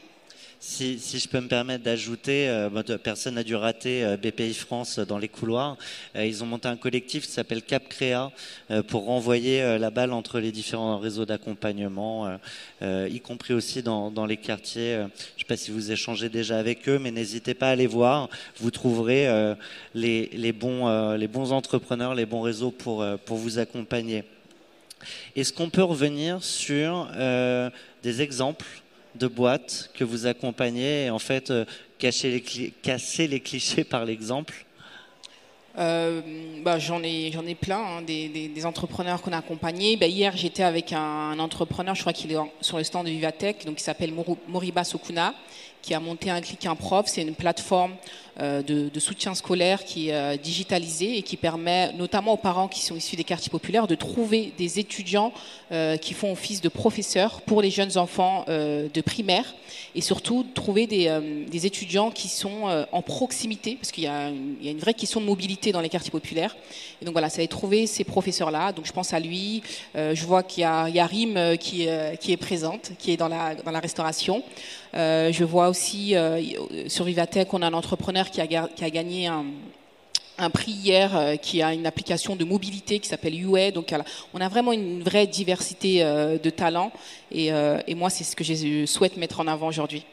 Si, 0.68 0.98
je 0.98 1.28
peux 1.30 1.40
me 1.40 1.48
permettre 1.48 1.84
d'ajouter, 1.84 2.50
euh, 2.50 2.98
personne 2.98 3.36
n'a 3.36 3.44
dû 3.44 3.56
rater 3.56 4.04
euh, 4.04 4.18
BPI 4.18 4.56
France 4.56 4.98
dans 4.98 5.20
les 5.20 5.28
couloirs. 5.28 5.78
Euh, 6.16 6.26
ils 6.26 6.44
ont 6.44 6.48
monté 6.48 6.68
un 6.68 6.76
collectif 6.76 7.28
qui 7.28 7.32
s'appelle 7.32 7.62
Cap 7.62 7.88
Créa 7.88 8.32
pour 8.88 9.06
renvoyer 9.06 9.78
la 9.78 9.92
balle 9.92 10.12
entre 10.12 10.40
les 10.40 10.52
différents 10.52 10.98
réseaux 10.98 11.26
d'accompagnement, 11.26 12.40
y 12.82 13.20
compris 13.20 13.54
aussi 13.54 13.84
dans, 13.84 14.26
les 14.26 14.38
quartiers. 14.38 14.96
je 14.96 15.04
ne 15.04 15.10
sais 15.38 15.46
pas 15.48 15.56
si 15.56 15.70
vous 15.70 15.92
échangez 15.92 16.30
déjà 16.30 16.58
avec 16.58 16.90
eux, 16.90 16.98
mais 16.98 17.12
n'hésitez 17.12 17.54
pas 17.54 17.68
à 17.68 17.72
aller 17.72 17.88
voir. 17.88 18.28
Vous 18.58 18.72
trouverez 18.72 19.28
les, 19.94 20.52
bons, 20.52 21.16
les 21.16 21.28
bons 21.28 21.52
entrepreneurs, 21.52 22.16
les 22.16 22.26
bons 22.26 22.42
réseaux 22.42 22.72
pour, 22.72 23.06
pour 23.26 23.38
vous 23.38 23.60
accompagner. 23.60 24.24
Est-ce 25.36 25.54
qu'on 25.54 25.70
peut 25.70 25.84
revenir 25.84 26.44
sur 26.44 27.08
des 28.04 28.22
exemples 28.22 28.66
de 29.16 29.28
boîtes 29.28 29.92
que 29.94 30.04
vous 30.04 30.26
accompagnez 30.26 31.06
et 31.06 31.10
en 31.10 31.20
fait 31.20 31.52
euh, 31.52 31.66
casser 31.98 33.28
les 33.28 33.40
clichés 33.40 33.84
par 33.84 34.06
l'exemple? 34.06 34.66
Euh, 35.78 36.22
bah, 36.64 36.80
j'en 36.80 37.04
ai 37.04 37.56
plein 37.60 37.98
hein, 37.98 38.02
des, 38.02 38.66
entrepreneurs 38.66 39.22
qu'on 39.22 39.34
a 39.34 39.38
accompagnés. 39.38 39.98
Bah, 39.98 40.08
hier 40.08 40.36
j'étais 40.38 40.64
avec 40.64 40.94
un, 40.94 41.38
entrepreneur, 41.40 41.96
je 41.96 42.02
crois 42.02 42.14
qu'il 42.14 42.32
est 42.32 42.38
sur 42.62 42.78
le 42.78 42.84
stand 42.84 43.06
de 43.06 43.12
Vivatech, 43.12 43.66
donc 43.66 43.80
s'appelle 43.80 44.14
Moriba 44.48 44.84
Sokuna, 44.84 45.34
qui 45.82 45.94
a 45.94 46.00
monté 46.00 46.30
un 46.30 46.42
clic 46.42 46.66
un 46.66 46.76
prof. 46.76 47.08
C'est 47.08 47.24
une 47.24 47.36
plateforme 47.36 47.96
euh, 48.42 48.62
de, 48.62 49.00
soutien 49.00 49.34
scolaire 49.34 49.86
qui 49.86 50.10
est 50.10 50.14
euh, 50.14 50.36
digitalisée 50.36 51.18
et 51.18 51.22
qui 51.22 51.38
permet 51.38 51.94
notamment 51.94 52.34
aux 52.34 52.38
parents 52.38 52.68
qui 52.68 52.82
sont 52.82 52.96
issus 52.96 53.16
des 53.16 53.24
quartiers 53.24 53.50
populaires 53.50 53.88
de 53.88 53.96
trouver 53.96 54.52
des 54.58 54.78
étudiants 54.78 55.32
euh, 55.72 55.96
qui 55.96 56.14
font 56.14 56.34
office 56.34 56.60
de 56.60 56.68
professeurs 56.68 57.40
pour 57.44 57.62
les 57.62 57.70
jeunes 57.70 57.98
enfants 57.98 58.44
de 58.48 59.02
primaire 59.02 59.56
et 59.94 60.02
surtout 60.02 60.46
trouver 60.54 60.86
des, 60.86 61.66
étudiants 61.66 62.12
qui 62.12 62.28
sont 62.28 62.86
en 62.92 63.02
proximité 63.02 63.76
parce 63.76 63.92
qu'il 63.92 64.04
y, 64.04 64.08
a 64.08 64.30
une 64.30 64.80
vraie 64.80 64.94
question 64.94 65.22
de 65.22 65.26
mobilité 65.26 65.72
dans 65.72 65.82
les 65.82 65.90
quartiers 65.90 66.12
populaires. 66.12 66.56
Et 67.02 67.06
donc 67.06 67.14
voilà, 67.14 67.30
ça 67.30 67.42
va 67.42 67.48
trouver 67.48 67.88
ces 67.88 68.04
professeurs-là. 68.04 68.72
Donc 68.74 68.86
je 68.86 68.92
pense 68.92 69.14
à 69.14 69.20
lui. 69.20 69.64
je 69.96 70.26
vois 70.26 70.44
qu'il 70.44 70.62
y 70.62 70.66
a, 70.66 70.90
il 70.90 71.02
Rim 71.02 71.58
qui, 71.58 71.84
est 71.84 72.38
présente, 72.38 72.92
qui 73.00 73.12
est 73.12 73.18
dans 73.18 73.30
la, 73.30 73.80
restauration. 73.80 74.44
Je 74.94 75.44
vois 75.44 75.70
aussi 75.70 76.16
sur 76.88 77.06
Vivatech, 77.06 77.54
on 77.54 77.62
a 77.62 77.68
un 77.68 77.74
entrepreneur 77.74 78.25
qui 78.32 78.42
a, 78.42 78.48
qui 78.48 78.84
a 78.84 78.90
gagné 78.90 79.28
un, 79.28 79.46
un 80.38 80.50
prix 80.50 80.72
hier 80.72 81.16
euh, 81.16 81.36
qui 81.36 81.62
a 81.62 81.74
une 81.74 81.86
application 81.86 82.36
de 82.36 82.44
mobilité 82.44 83.00
qui 83.00 83.08
s'appelle 83.08 83.40
UA. 83.40 83.72
Donc 83.72 83.94
on 84.34 84.42
a 84.42 84.50
vraiment 84.50 84.74
une 84.74 85.04
vraie 85.04 85.28
diversité 85.28 86.00
de 86.04 86.50
talents 86.50 86.92
et, 87.32 87.48
et 87.88 87.96
moi 87.96 88.10
c'est 88.10 88.24
ce 88.24 88.36
que 88.36 88.44
je 88.44 88.86
souhaite 88.86 89.18
mettre 89.18 89.40
en 89.40 89.48
avant 89.48 89.68
aujourd'hui. 89.68 90.06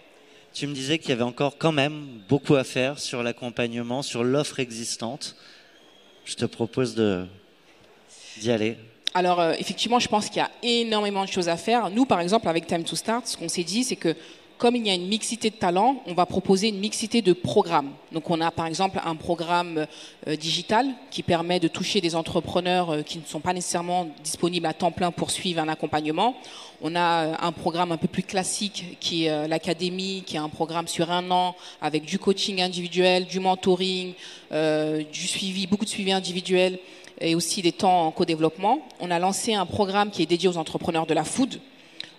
Tu 0.55 0.67
me 0.67 0.75
disais 0.75 0.99
qu'il 0.99 1.11
y 1.11 1.13
avait 1.13 1.23
encore 1.23 1.57
quand 1.57 1.73
même 1.73 2.21
beaucoup 2.29 2.57
à 2.57 2.65
faire 2.65 2.99
sur 2.99 3.23
l'accompagnement, 3.23 4.03
sur 4.03 4.23
l'offre 4.23 4.61
existante. 4.61 5.35
Je 6.25 6.35
te 6.35 6.45
propose 6.45 6.95
d'y 6.95 8.51
aller. 8.51 8.77
Alors 9.15 9.43
effectivement, 9.59 9.99
je 9.99 10.09
pense 10.09 10.29
qu'il 10.29 10.39
y 10.39 10.41
a 10.41 10.51
énormément 10.63 11.25
de 11.25 11.31
choses 11.31 11.49
à 11.49 11.57
faire. 11.57 11.91
Nous, 11.91 12.07
par 12.07 12.21
exemple, 12.21 12.49
avec 12.49 12.67
Time 12.67 12.85
to 12.85 12.97
Start, 12.97 13.27
ce 13.27 13.37
qu'on 13.37 13.49
s'est 13.49 13.65
dit, 13.65 13.85
c'est 13.85 13.97
que 13.97 14.15
comme 14.63 14.77
il 14.77 14.87
y 14.87 14.91
a 14.91 14.95
une 14.95 15.09
mixité 15.09 15.51
de 15.51 15.57
talents, 15.57 15.97
on 16.07 16.15
va 16.15 16.25
proposer 16.25 16.69
une 16.69 16.79
mixité 16.79 17.21
de 17.21 17.33
programmes. 17.33 17.91
Donc 18.13 18.31
on 18.31 18.41
a 18.41 18.53
par 18.53 18.67
exemple 18.67 19.01
un 19.05 19.17
programme 19.17 19.89
euh, 20.29 20.37
digital 20.37 20.87
qui 21.11 21.25
permet 21.25 21.59
de 21.59 21.67
toucher 21.67 22.01
des 22.01 22.15
entrepreneurs 22.15 22.91
euh, 22.91 23.03
qui 23.03 23.19
ne 23.19 23.25
sont 23.25 23.41
pas 23.41 23.55
nécessairement 23.55 24.07
disponibles 24.23 24.67
à 24.67 24.73
temps 24.73 24.93
plein 24.93 25.11
pour 25.11 25.33
suivre 25.33 25.61
un 25.61 25.67
accompagnement. 25.67 26.37
On 26.81 26.95
a 26.95 27.25
euh, 27.25 27.35
un 27.41 27.51
programme 27.51 27.91
un 27.91 27.97
peu 27.97 28.07
plus 28.07 28.23
classique 28.23 28.99
qui 29.01 29.25
est 29.25 29.49
l'académie, 29.49 30.23
qui 30.25 30.37
est 30.37 30.39
un 30.39 30.49
programme 30.49 30.87
sur 30.87 31.11
un 31.11 31.29
an 31.33 31.57
avec 31.81 32.05
du 32.05 32.21
coaching 32.21 32.63
individuel, 32.63 33.27
du 33.27 33.41
mentoring, 33.41 34.15
du 34.53 35.27
suivi, 35.27 35.67
beaucoup 35.67 35.87
de 35.87 35.91
suivi 35.91 36.13
individuel 36.13 36.79
et 37.21 37.35
aussi 37.35 37.63
des 37.63 37.73
temps 37.73 38.07
en 38.07 38.11
co-développement. 38.13 38.79
On 39.01 39.11
a 39.11 39.19
lancé 39.19 39.55
un 39.55 39.67
programme 39.67 40.13
qui 40.13 40.23
est 40.23 40.27
dédié 40.27 40.49
aux 40.49 40.57
entrepreneurs 40.57 41.07
de 41.07 41.15
la 41.15 41.25
food 41.25 41.59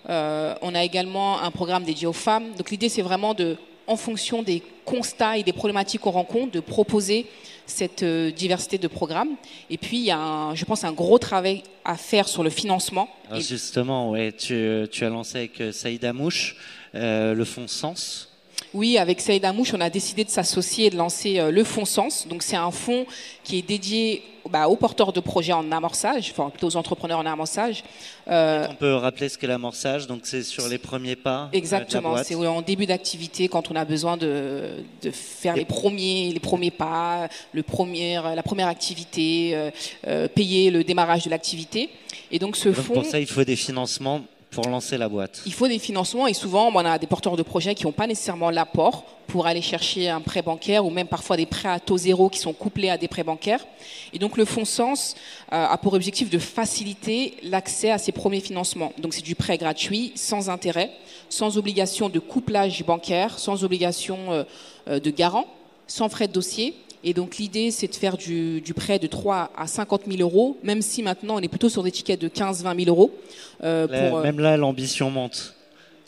euh, 0.10 0.56
on 0.62 0.76
a 0.76 0.84
également 0.84 1.42
un 1.42 1.52
programme 1.52 1.84
dédié 1.84 2.08
aux 2.08 2.14
femmes. 2.14 2.54
Donc 2.58 2.72
l'idée, 2.72 2.90
c'est 2.90 3.02
vraiment 3.02 3.34
de, 3.34 3.58
en 3.88 3.96
fonction 3.96 4.44
des 4.44 4.62
constats 4.86 5.38
et 5.38 5.44
des 5.44 5.54
problématiques 5.54 6.02
qu'on 6.02 6.12
rencontre, 6.12 6.52
de 6.52 6.60
proposer 6.60 7.26
cette 7.66 8.04
euh, 8.04 8.32
diversité 8.32 8.78
de 8.78 8.88
programmes. 8.88 9.36
Et 9.70 9.78
puis, 9.78 9.98
il 9.98 10.04
y 10.04 10.12
a, 10.12 10.54
je 10.54 10.66
pense, 10.66 10.84
un 10.84 10.92
gros 10.92 11.18
travail 11.18 11.64
à 11.86 11.96
faire 11.96 12.28
sur 12.28 12.44
le 12.44 12.50
financement. 12.50 13.08
justement, 13.38 14.12
ouais, 14.12 14.34
tu, 14.34 14.56
as 14.56 15.10
lancé 15.10 15.38
avec 15.38 15.62
euh, 15.62 15.72
Saïd 15.72 16.04
Amouche 16.04 16.58
le 16.94 17.44
fonds 17.44 17.68
Sens. 17.68 18.30
Oui, 18.74 18.98
avec 18.98 19.20
Saïd 19.20 19.44
Amouche, 19.46 19.74
on 19.74 19.82
a 19.82 19.90
décidé 19.90 20.24
de 20.24 20.30
s'associer 20.30 20.88
et 20.88 20.90
de 20.90 20.96
lancer 20.96 21.40
le 21.52 21.64
fonds 21.64 21.86
Sens. 21.86 22.28
Donc, 22.28 22.44
c'est 22.44 22.56
un 22.56 22.70
fonds 22.70 23.06
qui 23.44 23.58
est 23.58 23.62
dédié 23.62 24.22
bah, 24.50 24.68
aux 24.68 24.76
porteurs 24.76 25.14
de 25.14 25.20
projets 25.20 25.54
en 25.54 25.72
amorçage, 25.72 26.32
enfin 26.32 26.50
plutôt 26.50 26.68
aux 26.68 26.76
entrepreneurs 26.76 27.20
en 27.20 27.26
amorçage. 27.26 27.84
Euh, 28.28 28.68
on 28.70 28.76
peut 28.76 28.96
rappeler 28.96 29.30
ce 29.30 29.38
qu'est 29.38 29.48
l'amorçage, 29.48 30.08
donc 30.08 30.22
c'est 30.24 30.44
sur 30.44 30.68
les 30.68 30.78
premiers 30.78 31.16
pas. 31.16 31.50
Euh, 31.54 31.58
Exactement, 31.58 32.18
c'est 32.24 32.36
en 32.36 32.62
début 32.62 32.86
d'activité 32.86 33.48
quand 33.48 33.72
on 33.72 33.76
a 33.76 33.86
besoin 33.86 34.18
de, 34.18 34.84
de 35.02 35.12
faire 35.12 35.56
les 35.56 35.66
premiers, 35.66 36.32
les 36.34 36.40
premiers 36.40 36.72
pas, 36.72 37.28
le 37.54 37.64
premier, 37.64 38.20
la 38.36 38.44
première 38.44 38.68
activité, 38.68 39.72
euh, 40.08 40.28
payer 40.28 40.72
le 40.72 40.84
démarrage 40.84 41.24
de 41.24 41.30
l'activité. 41.30 41.90
Et 42.32 42.40
donc 42.40 42.58
ce 42.58 42.74
fonds. 42.74 42.94
Pour 42.94 43.06
ça, 43.06 43.20
il 43.20 43.28
faut 43.28 43.44
des 43.44 43.56
financements 43.56 44.22
pour 44.54 44.68
lancer 44.70 44.98
la 44.98 45.10
boîte 45.10 45.42
Il 45.46 45.54
faut 45.54 45.68
des 45.68 45.80
financements 45.80 46.28
et 46.28 46.34
souvent 46.34 46.72
on 46.74 46.78
a 46.78 47.00
des 47.00 47.08
porteurs 47.08 47.36
de 47.36 47.44
projets 47.44 47.76
qui 47.76 47.86
n'ont 47.86 47.92
pas 47.92 48.08
nécessairement 48.08 48.52
l'apport 48.52 49.04
pour 49.34 49.48
aller 49.48 49.64
chercher 49.64 50.10
un 50.10 50.22
prêt 50.22 50.44
bancaire 50.44 50.86
ou 50.86 50.92
même 50.92 51.08
parfois 51.08 51.38
des 51.38 51.48
prêts 51.48 51.68
à 51.68 51.80
taux 51.80 51.98
zéro 51.98 52.30
qui 52.30 52.38
sont 52.38 52.54
couplés 52.54 52.92
à 52.92 53.00
des 53.00 53.08
prêts 53.08 53.24
bancaires. 53.24 53.66
Et 54.14 54.20
donc 54.20 54.38
le 54.38 54.46
fonds 54.46 54.64
Sens 54.64 55.16
euh, 55.52 55.66
a 55.66 55.76
pour 55.80 55.94
objectif 55.94 56.30
de 56.30 56.38
faciliter 56.38 57.34
l'accès 57.42 57.90
à 57.90 57.98
ces 57.98 58.12
premiers 58.12 58.42
financements. 58.42 58.94
Donc 59.00 59.16
c'est 59.16 59.24
du 59.24 59.34
prêt 59.34 59.58
gratuit, 59.58 60.12
sans 60.14 60.52
intérêt, 60.52 60.92
sans 61.30 61.58
obligation 61.58 62.10
de 62.10 62.20
couplage 62.20 62.86
bancaire, 62.86 63.40
sans 63.40 63.64
obligation 63.64 64.20
euh, 64.30 64.44
euh, 64.88 65.00
de 65.00 65.10
garant, 65.10 65.48
sans 65.88 66.10
frais 66.10 66.28
de 66.28 66.34
dossier 66.34 66.76
et 67.04 67.14
donc 67.14 67.38
l'idée, 67.38 67.70
c'est 67.72 67.88
de 67.88 67.96
faire 67.96 68.16
du, 68.16 68.62
prêt 68.76 68.98
de 68.98 69.08
3 69.08 69.52
à 69.58 69.68
50 69.68 70.04
000 70.08 70.22
euros, 70.22 70.58
même 70.64 70.82
si 70.82 71.04
maintenant 71.04 71.36
on 71.36 71.40
est 71.40 71.50
plutôt 71.50 71.68
sur 71.68 71.84
des 71.84 71.92
tickets 71.92 72.20
de 72.20 72.30
15-20 72.30 72.86
000 72.86 72.96
euros. 72.96 73.12
Euh, 73.62 73.88
pour, 73.88 74.20
euh, 74.20 74.24
même 74.24 74.40
là, 74.40 74.56
l'ambition 74.56 75.10
monte. 75.12 75.54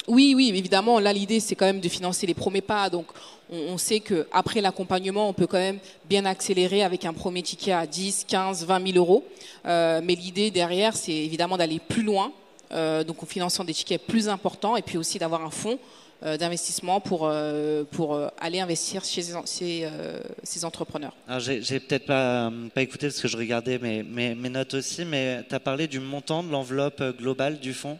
Oui, 0.07 0.33
oui, 0.35 0.49
évidemment. 0.49 0.99
Là, 0.99 1.13
l'idée, 1.13 1.39
c'est 1.39 1.55
quand 1.55 1.65
même 1.65 1.79
de 1.79 1.89
financer 1.89 2.27
les 2.27 2.33
premiers 2.33 2.61
pas. 2.61 2.89
Donc, 2.89 3.07
on, 3.49 3.77
sait 3.77 3.99
qu'après 3.99 4.61
l'accompagnement, 4.61 5.29
on 5.29 5.33
peut 5.33 5.47
quand 5.47 5.57
même 5.57 5.79
bien 6.09 6.25
accélérer 6.25 6.83
avec 6.83 7.05
un 7.05 7.13
premier 7.13 7.41
ticket 7.41 7.71
à 7.71 7.85
10, 7.85 8.25
15, 8.27 8.65
20 8.65 8.87
000 8.93 8.97
euros. 8.97 9.25
Euh, 9.65 10.01
mais 10.03 10.15
l'idée 10.15 10.51
derrière, 10.51 10.95
c'est 10.95 11.13
évidemment 11.13 11.57
d'aller 11.57 11.79
plus 11.79 12.03
loin, 12.03 12.31
donc 12.71 13.23
en 13.23 13.25
finançant 13.25 13.63
des 13.63 13.73
tickets 13.73 14.01
plus 14.01 14.27
importants, 14.27 14.75
et 14.75 14.81
puis 14.81 14.97
aussi 14.97 15.17
d'avoir 15.17 15.43
un 15.43 15.51
fonds 15.51 15.79
euh, 16.23 16.37
d'investissement 16.37 17.01
pour, 17.01 17.27
euh, 17.27 17.83
pour 17.83 18.15
euh, 18.15 18.29
aller 18.39 18.61
investir 18.61 19.03
chez 19.03 19.21
ces, 19.21 20.65
entrepreneurs. 20.65 21.13
J'ai, 21.39 21.79
peut-être 21.81 22.05
pas, 22.05 22.49
pas 22.73 22.81
écouté 22.81 23.07
parce 23.07 23.19
que 23.19 23.27
je 23.27 23.35
regardais 23.35 23.77
mes, 23.77 24.01
mes, 24.01 24.49
notes 24.49 24.75
aussi, 24.75 25.03
mais 25.03 25.43
tu 25.47 25.53
as 25.53 25.59
parlé 25.59 25.87
du 25.87 25.99
montant 25.99 26.41
de 26.41 26.49
l'enveloppe 26.49 27.03
globale 27.17 27.59
du 27.59 27.73
fonds 27.73 27.99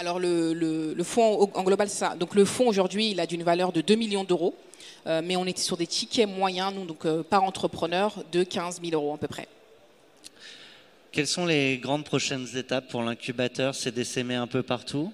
alors 0.00 0.18
le, 0.18 0.94
fonds 1.04 1.50
en 1.54 1.62
global, 1.62 1.88
ça. 1.88 2.16
Donc 2.18 2.34
le 2.34 2.44
fonds 2.44 2.66
aujourd'hui, 2.68 3.10
il 3.10 3.20
a 3.20 3.26
d'une 3.26 3.42
valeur 3.42 3.70
de 3.70 3.82
2 3.82 3.94
millions 3.94 4.24
d'euros, 4.24 4.54
mais 5.06 5.36
on 5.36 5.46
était 5.46 5.60
sur 5.60 5.76
des 5.76 5.86
tickets 5.86 6.28
moyens, 6.28 6.72
nous, 6.74 6.86
donc 6.86 7.06
par 7.24 7.44
entrepreneur, 7.44 8.24
de 8.32 8.42
15 8.42 8.80
000 8.82 8.94
euros 8.94 9.14
à 9.14 9.18
peu 9.18 9.28
près. 9.28 9.46
Quelles 11.12 11.26
sont 11.26 11.44
les 11.44 11.78
grandes 11.78 12.04
prochaines 12.04 12.46
étapes 12.56 12.88
pour 12.88 13.02
l'incubateur? 13.02 13.74
C'est 13.74 13.92
d'essaimer 13.92 14.36
un 14.36 14.46
peu 14.46 14.62
partout? 14.62 15.12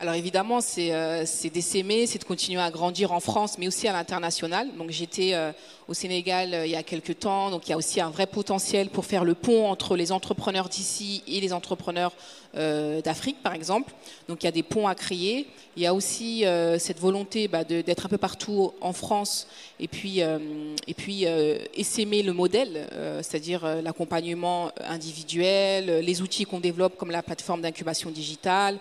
Alors 0.00 0.14
évidemment, 0.14 0.62
c'est 0.62 0.94
euh, 0.94 1.24
c'est 1.26 1.50
de 1.50 2.24
continuer 2.24 2.60
à 2.60 2.70
grandir 2.70 3.12
en 3.12 3.20
France, 3.20 3.58
mais 3.58 3.68
aussi 3.68 3.86
à 3.86 3.92
l'international. 3.92 4.68
Donc 4.78 4.88
j'étais 4.88 5.34
euh, 5.34 5.52
au 5.88 5.94
Sénégal 5.94 6.54
euh, 6.54 6.64
il 6.64 6.72
y 6.72 6.76
a 6.76 6.82
quelques 6.82 7.18
temps, 7.18 7.50
donc 7.50 7.66
il 7.66 7.70
y 7.70 7.74
a 7.74 7.76
aussi 7.76 8.00
un 8.00 8.08
vrai 8.08 8.26
potentiel 8.26 8.88
pour 8.88 9.04
faire 9.04 9.24
le 9.24 9.34
pont 9.34 9.68
entre 9.68 9.96
les 9.96 10.10
entrepreneurs 10.10 10.70
d'ici 10.70 11.22
et 11.28 11.38
les 11.42 11.52
entrepreneurs 11.52 12.14
euh, 12.56 13.02
d'Afrique, 13.02 13.42
par 13.42 13.52
exemple. 13.52 13.92
Donc 14.26 14.42
il 14.42 14.46
y 14.46 14.48
a 14.48 14.52
des 14.52 14.62
ponts 14.62 14.88
à 14.88 14.94
créer. 14.94 15.46
Il 15.76 15.82
y 15.82 15.86
a 15.86 15.92
aussi 15.94 16.44
cette 16.78 16.98
volonté 16.98 17.46
bah, 17.46 17.62
d'être 17.62 18.04
un 18.04 18.08
peu 18.08 18.18
partout 18.18 18.72
en 18.80 18.92
France 18.92 19.46
et 19.78 19.86
puis, 19.86 20.18
et 20.18 21.70
essaimer 21.74 22.22
le 22.22 22.32
modèle, 22.32 22.88
c'est-à-dire 23.22 23.64
l'accompagnement 23.80 24.72
individuel, 24.84 26.00
les 26.04 26.22
outils 26.22 26.44
qu'on 26.44 26.58
développe 26.58 26.96
comme 26.96 27.12
la 27.12 27.22
plateforme 27.22 27.62
d'incubation 27.62 28.10
digitale, 28.10 28.78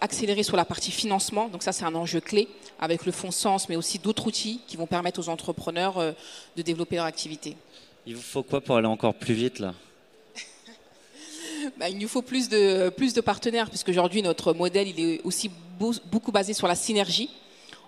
accélérer 0.00 0.42
sur 0.42 0.56
la 0.56 0.64
partie 0.64 0.90
financement. 0.90 1.48
Donc 1.48 1.62
ça, 1.62 1.72
c'est 1.72 1.84
un 1.84 1.94
enjeu 1.94 2.20
clé 2.20 2.48
avec 2.78 3.06
le 3.06 3.12
fonds 3.12 3.30
Sens, 3.30 3.68
mais 3.68 3.76
aussi 3.76 3.98
d'autres 3.98 4.26
outils 4.26 4.60
qui 4.66 4.76
vont 4.76 4.86
permettre 4.86 5.20
aux 5.20 5.28
entrepreneurs 5.28 5.98
euh, 5.98 6.12
de 6.56 6.62
développer 6.62 6.96
leur 6.96 7.04
activité. 7.04 7.56
Il 8.06 8.16
vous 8.16 8.22
faut 8.22 8.42
quoi 8.42 8.60
pour 8.60 8.76
aller 8.76 8.86
encore 8.86 9.14
plus 9.14 9.34
vite 9.34 9.58
là? 9.58 9.74
Bah, 11.78 11.88
il 11.88 11.98
nous 11.98 12.08
faut 12.08 12.22
plus 12.22 12.48
de, 12.48 12.90
plus 12.90 13.14
de 13.14 13.20
partenaires, 13.20 13.70
puisque 13.70 13.88
aujourd'hui 13.88 14.20
notre 14.22 14.52
modèle 14.52 14.88
il 14.88 15.00
est 15.00 15.20
aussi 15.24 15.50
beaucoup 15.78 16.30
basé 16.30 16.52
sur 16.52 16.68
la 16.68 16.74
synergie, 16.74 17.30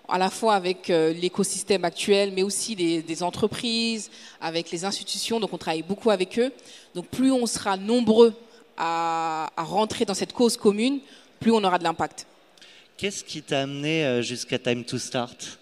à 0.09 0.17
la 0.17 0.29
fois 0.29 0.55
avec 0.55 0.89
euh, 0.89 1.13
l'écosystème 1.13 1.85
actuel, 1.85 2.31
mais 2.33 2.43
aussi 2.43 2.75
des, 2.75 3.23
entreprises, 3.23 4.09
avec 4.41 4.71
les 4.71 4.83
institutions. 4.85 5.39
Donc 5.39 5.53
on 5.53 5.57
travaille 5.57 5.83
beaucoup 5.83 6.09
avec 6.09 6.39
eux. 6.39 6.51
Donc 6.95 7.05
plus 7.07 7.31
on 7.31 7.45
sera 7.45 7.77
nombreux 7.77 8.33
à 8.77 9.49
rentrer 9.57 10.05
dans 10.05 10.13
cette 10.13 10.33
cause 10.33 10.55
commune, 10.55 10.99
plus 11.39 11.51
on 11.51 11.63
aura 11.63 11.77
de 11.77 11.83
l'impact. 11.83 12.25
Qu'est-ce 12.97 13.23
qui 13.23 13.41
t'a 13.41 13.61
amené 13.61 14.05
euh, 14.05 14.21
jusqu'à 14.21 14.57
Time 14.57 14.83
to 14.83 14.97
Start? 14.97 15.59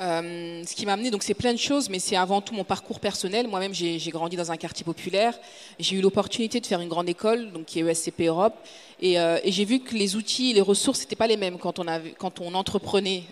Euh, 0.00 0.62
ce 0.64 0.74
qui 0.76 0.86
m'a 0.86 0.92
amené, 0.92 1.10
donc 1.10 1.24
c'est 1.24 1.34
plein 1.34 1.52
de 1.52 1.58
choses, 1.58 1.88
mais 1.88 1.98
c'est 1.98 2.14
avant 2.14 2.40
tout 2.40 2.54
mon 2.54 2.62
parcours 2.62 3.00
personnel. 3.00 3.48
Moi-même, 3.48 3.74
j'ai 3.74 3.98
grandi 4.10 4.36
dans 4.36 4.52
un 4.52 4.56
quartier 4.56 4.84
populaire. 4.84 5.34
J'ai 5.80 5.96
eu 5.96 6.00
l'opportunité 6.00 6.60
de 6.60 6.66
faire 6.66 6.80
une 6.80 6.88
grande 6.88 7.08
école, 7.08 7.50
donc 7.50 7.64
qui 7.64 7.80
est 7.80 7.82
ESCP 7.82 8.26
Europe, 8.26 8.54
et, 9.00 9.18
euh, 9.18 9.38
et 9.42 9.50
j'ai 9.50 9.64
vu 9.64 9.80
que 9.80 9.94
les 9.94 10.14
outils, 10.14 10.52
les 10.52 10.60
ressources, 10.60 11.00
n'étaient 11.00 11.16
pas 11.16 11.26
les 11.26 11.36
mêmes 11.36 11.58
quand 11.58 11.80
on, 11.80 11.88
avait, 11.88 12.10
quand 12.12 12.40
on 12.40 12.54
entreprenait 12.54 13.24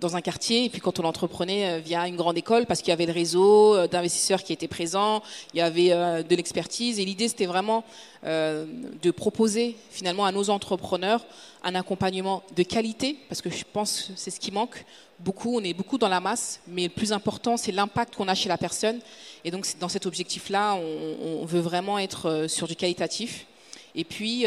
dans 0.00 0.16
un 0.16 0.20
quartier, 0.20 0.64
et 0.64 0.68
puis 0.68 0.80
quand 0.80 0.98
on 0.98 1.04
entreprenait 1.04 1.80
via 1.80 2.08
une 2.08 2.16
grande 2.16 2.38
école, 2.38 2.66
parce 2.66 2.80
qu'il 2.80 2.88
y 2.88 2.92
avait 2.92 3.06
le 3.06 3.12
réseau 3.12 3.86
d'investisseurs 3.86 4.42
qui 4.42 4.52
étaient 4.52 4.68
présents, 4.68 5.22
il 5.54 5.58
y 5.58 5.60
avait 5.60 5.90
de 6.24 6.34
l'expertise, 6.36 6.98
et 6.98 7.04
l'idée 7.04 7.28
c'était 7.28 7.46
vraiment 7.46 7.84
de 8.24 9.10
proposer 9.10 9.76
finalement 9.90 10.24
à 10.24 10.32
nos 10.32 10.50
entrepreneurs 10.50 11.24
un 11.62 11.74
accompagnement 11.74 12.42
de 12.56 12.62
qualité, 12.62 13.18
parce 13.28 13.42
que 13.42 13.50
je 13.50 13.64
pense 13.70 14.02
que 14.02 14.12
c'est 14.16 14.30
ce 14.30 14.40
qui 14.40 14.50
manque 14.50 14.84
beaucoup, 15.18 15.56
on 15.58 15.62
est 15.62 15.74
beaucoup 15.74 15.98
dans 15.98 16.08
la 16.08 16.20
masse, 16.20 16.60
mais 16.66 16.84
le 16.84 16.88
plus 16.88 17.12
important 17.12 17.56
c'est 17.56 17.72
l'impact 17.72 18.16
qu'on 18.16 18.28
a 18.28 18.34
chez 18.34 18.48
la 18.48 18.58
personne, 18.58 19.00
et 19.44 19.50
donc 19.50 19.66
dans 19.78 19.88
cet 19.88 20.06
objectif-là, 20.06 20.74
on, 20.74 21.44
veut 21.44 21.60
vraiment 21.60 21.98
être 21.98 22.46
sur 22.48 22.68
du 22.68 22.76
qualitatif. 22.76 23.46
Et 23.94 24.04
puis, 24.04 24.46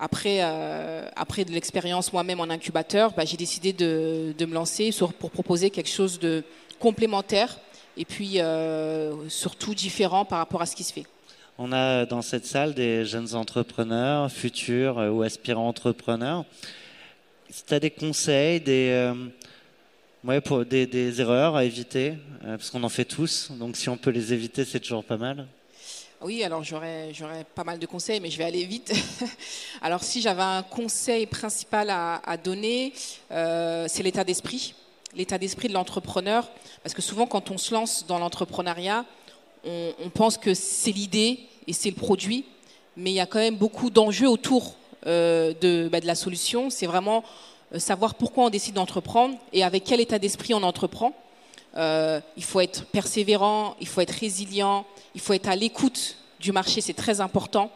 après, 0.00 0.38
euh, 0.40 1.06
après 1.14 1.44
de 1.44 1.52
l'expérience 1.52 2.12
moi-même 2.14 2.40
en 2.40 2.48
incubateur, 2.48 3.12
bah, 3.12 3.26
j'ai 3.26 3.36
décidé 3.36 3.74
de, 3.74 4.34
me 4.40 4.54
lancer 4.54 4.90
pour 5.18 5.30
proposer 5.30 5.68
quelque 5.68 5.90
chose 5.90 6.18
de 6.18 6.42
complémentaire 6.78 7.58
et 7.98 8.06
puis 8.06 8.40
euh, 8.40 9.28
surtout 9.28 9.74
différent 9.74 10.24
par 10.24 10.38
rapport 10.38 10.62
à 10.62 10.66
ce 10.66 10.74
qui 10.74 10.84
se 10.84 10.94
fait. 10.94 11.04
On 11.58 11.70
a 11.72 12.06
dans 12.06 12.22
cette 12.22 12.46
salle 12.46 12.72
des 12.72 13.04
jeunes 13.04 13.34
entrepreneurs, 13.34 14.32
futurs 14.32 14.98
euh, 14.98 15.10
ou 15.10 15.20
aspirants 15.20 15.68
entrepreneurs. 15.68 16.46
Si 17.50 17.66
tu 17.66 17.74
as 17.74 17.80
des 17.80 17.90
conseils, 17.90 18.60
des, 18.60 19.12
des, 20.24 20.86
des, 20.86 21.20
erreurs 21.20 21.56
à 21.56 21.64
éviter, 21.64 22.14
parce 22.42 22.70
qu'on 22.70 22.84
en 22.84 22.88
fait 22.88 23.04
tous, 23.04 23.50
donc 23.50 23.76
si 23.76 23.88
on 23.88 23.96
peut 23.96 24.10
les 24.10 24.32
éviter, 24.32 24.64
c'est 24.64 24.78
toujours 24.78 25.04
pas 25.04 25.16
mal. 25.16 25.46
Oui, 26.22 26.44
alors 26.44 26.62
j'aurais, 26.62 27.14
pas 27.54 27.64
mal 27.64 27.78
de 27.78 27.86
conseils, 27.86 28.20
mais 28.20 28.30
je 28.30 28.36
vais 28.36 28.44
aller 28.44 28.66
vite. 28.66 28.92
alors 29.80 30.04
si 30.04 30.20
j'avais 30.20 30.42
un 30.42 30.62
conseil 30.62 31.24
principal 31.24 31.88
à, 31.88 32.36
donner, 32.36 32.92
euh, 33.30 33.86
c'est 33.88 34.02
l'état 34.02 34.22
d'esprit. 34.22 34.74
L'état 35.14 35.38
d'esprit 35.38 35.68
de 35.68 35.72
l'entrepreneur. 35.72 36.46
Parce 36.82 36.94
que 36.94 37.00
souvent, 37.00 37.26
quand 37.26 37.50
on 37.50 37.56
se 37.56 37.72
lance 37.72 38.04
dans 38.06 38.18
l'entrepreneuriat, 38.18 39.06
on, 39.64 40.10
pense 40.12 40.36
que 40.36 40.52
c'est 40.52 40.92
l'idée 40.92 41.40
et 41.66 41.72
c'est 41.72 41.88
le 41.88 41.96
produit, 41.96 42.44
mais 42.98 43.12
il 43.12 43.14
y 43.14 43.20
a 43.20 43.26
quand 43.26 43.38
même 43.38 43.56
beaucoup 43.56 43.88
d'enjeux 43.88 44.28
autour 44.28 44.74
euh, 45.06 45.54
de, 45.62 45.88
bah, 45.90 46.00
de, 46.00 46.06
la 46.06 46.14
solution. 46.14 46.68
C'est 46.68 46.86
vraiment 46.86 47.24
euh, 47.74 47.78
savoir 47.78 48.14
pourquoi 48.14 48.44
on 48.44 48.50
décide 48.50 48.74
d'entreprendre 48.74 49.38
et 49.54 49.64
avec 49.64 49.84
quel 49.84 50.00
état 50.00 50.18
d'esprit 50.18 50.52
on 50.52 50.62
entreprend. 50.64 51.14
Il 51.76 52.44
faut 52.44 52.60
être 52.60 52.84
persévérant, 52.86 53.76
il 53.80 53.86
faut 53.86 54.00
être 54.00 54.10
résilient, 54.10 54.84
il 55.14 55.20
faut 55.20 55.32
être 55.32 55.48
à 55.48 55.56
l'écoute 55.56 56.16
du 56.40 56.52
marché, 56.52 56.80
c'est 56.80 56.94
très 56.94 57.20
important. 57.20 57.70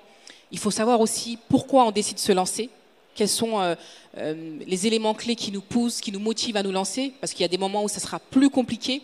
Il 0.51 0.59
faut 0.59 0.71
savoir 0.71 1.01
aussi 1.01 1.39
pourquoi 1.49 1.85
on 1.85 1.91
décide 1.91 2.17
de 2.17 2.21
se 2.21 2.33
lancer, 2.33 2.71
quels 3.15 3.29
sont 3.29 3.61
euh, 3.61 3.75
euh, 4.19 4.59
les 4.67 4.87
éléments 4.87 5.15
clés 5.15 5.37
qui 5.37 5.53
nous 5.53 5.61
poussent, 5.61 6.01
qui 6.01 6.13
nous 6.13 6.21
motivent 6.21 6.57
à 6.57 6.63
nous 6.63 6.73
lancer, 6.73 7.13
parce 7.21 7.33
qu'il 7.33 7.43
y 7.43 7.45
a 7.45 7.49
des 7.49 7.59
moments 7.59 7.85
où 7.85 7.89
ça 7.89 8.01
sera 8.01 8.19
plus 8.19 8.51
compliqué. 8.51 9.03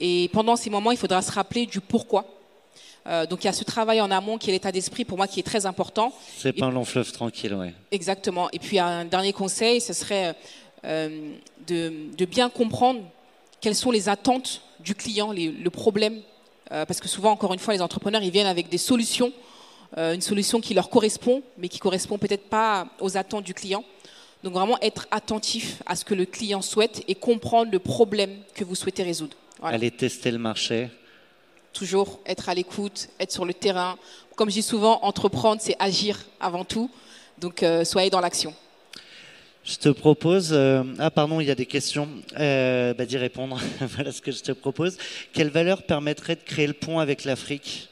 Et 0.00 0.28
pendant 0.32 0.56
ces 0.56 0.70
moments, 0.70 0.90
il 0.90 0.98
faudra 0.98 1.22
se 1.22 1.30
rappeler 1.30 1.66
du 1.66 1.80
pourquoi. 1.80 2.26
Euh, 3.06 3.26
donc 3.26 3.42
il 3.42 3.46
y 3.46 3.50
a 3.50 3.52
ce 3.52 3.64
travail 3.64 4.00
en 4.00 4.10
amont 4.10 4.38
qui 4.38 4.50
est 4.50 4.52
l'état 4.52 4.70
d'esprit 4.70 5.04
pour 5.04 5.16
moi 5.18 5.26
qui 5.26 5.40
est 5.40 5.44
très 5.44 5.66
important. 5.66 6.12
C'est 6.38 6.52
pas 6.52 6.66
un 6.66 6.70
long 6.70 6.84
fleuve 6.84 7.10
tranquille, 7.10 7.54
oui. 7.54 7.68
Exactement. 7.90 8.48
Et 8.52 8.58
puis 8.58 8.78
un 8.78 9.04
dernier 9.04 9.32
conseil, 9.32 9.80
ce 9.80 9.92
serait 9.92 10.36
de, 10.84 12.14
de, 12.16 12.24
bien 12.24 12.48
comprendre 12.48 13.00
quelles 13.62 13.74
sont 13.74 13.90
les 13.90 14.10
attentes 14.10 14.60
du 14.80 14.94
client, 14.94 15.32
les, 15.32 15.48
le 15.50 15.70
problème 15.70 16.20
euh, 16.72 16.86
parce 16.86 17.00
que 17.00 17.08
souvent, 17.08 17.30
encore 17.30 17.52
une 17.52 17.58
fois, 17.58 17.74
les 17.74 17.82
entrepreneurs, 17.82 18.22
ils 18.22 18.30
viennent 18.30 18.46
avec 18.46 18.68
des 18.68 18.78
solutions, 18.78 19.32
euh, 19.98 20.14
une 20.14 20.22
solution 20.22 20.60
qui 20.60 20.72
leur 20.72 20.88
correspond, 20.88 21.42
mais 21.58 21.68
qui 21.68 21.78
correspond 21.78 22.16
peut-être 22.18 22.48
pas 22.48 22.86
aux 23.00 23.16
attentes 23.16 23.44
du 23.44 23.52
client. 23.52 23.84
Donc 24.42 24.54
vraiment 24.54 24.78
être 24.80 25.06
attentif 25.10 25.82
à 25.86 25.94
ce 25.94 26.04
que 26.04 26.14
le 26.14 26.24
client 26.24 26.62
souhaite 26.62 27.04
et 27.08 27.14
comprendre 27.14 27.70
le 27.70 27.78
problème 27.78 28.38
que 28.54 28.64
vous 28.64 28.74
souhaitez 28.74 29.02
résoudre. 29.02 29.36
Aller 29.62 29.90
tester 29.90 30.30
le 30.30 30.38
marché. 30.38 30.88
Toujours 31.72 32.20
être 32.26 32.48
à 32.48 32.54
l'écoute, 32.54 33.08
être 33.20 33.30
sur 33.30 33.44
le 33.44 33.54
terrain. 33.54 33.96
Comme 34.34 34.48
je 34.48 34.54
dis 34.54 34.62
souvent, 34.62 34.98
entreprendre, 35.02 35.60
c'est 35.62 35.76
agir 35.78 36.24
avant 36.40 36.64
tout. 36.64 36.90
Donc 37.38 37.62
euh, 37.62 37.84
soyez 37.84 38.10
dans 38.10 38.20
l'action. 38.20 38.54
Je 39.64 39.76
te 39.76 39.88
propose, 39.90 40.48
euh, 40.52 40.82
ah 40.98 41.12
pardon, 41.12 41.38
il 41.38 41.46
y 41.46 41.50
a 41.50 41.54
des 41.54 41.66
questions, 41.66 42.08
euh, 42.36 42.94
bah, 42.94 43.06
d'y 43.06 43.16
répondre. 43.16 43.60
voilà 43.80 44.10
ce 44.10 44.20
que 44.20 44.32
je 44.32 44.40
te 44.40 44.50
propose. 44.50 44.98
Quelle 45.32 45.50
valeur 45.50 45.84
permettrait 45.84 46.34
de 46.34 46.40
créer 46.40 46.66
le 46.66 46.72
pont 46.72 46.98
avec 46.98 47.24
l'Afrique? 47.24 47.88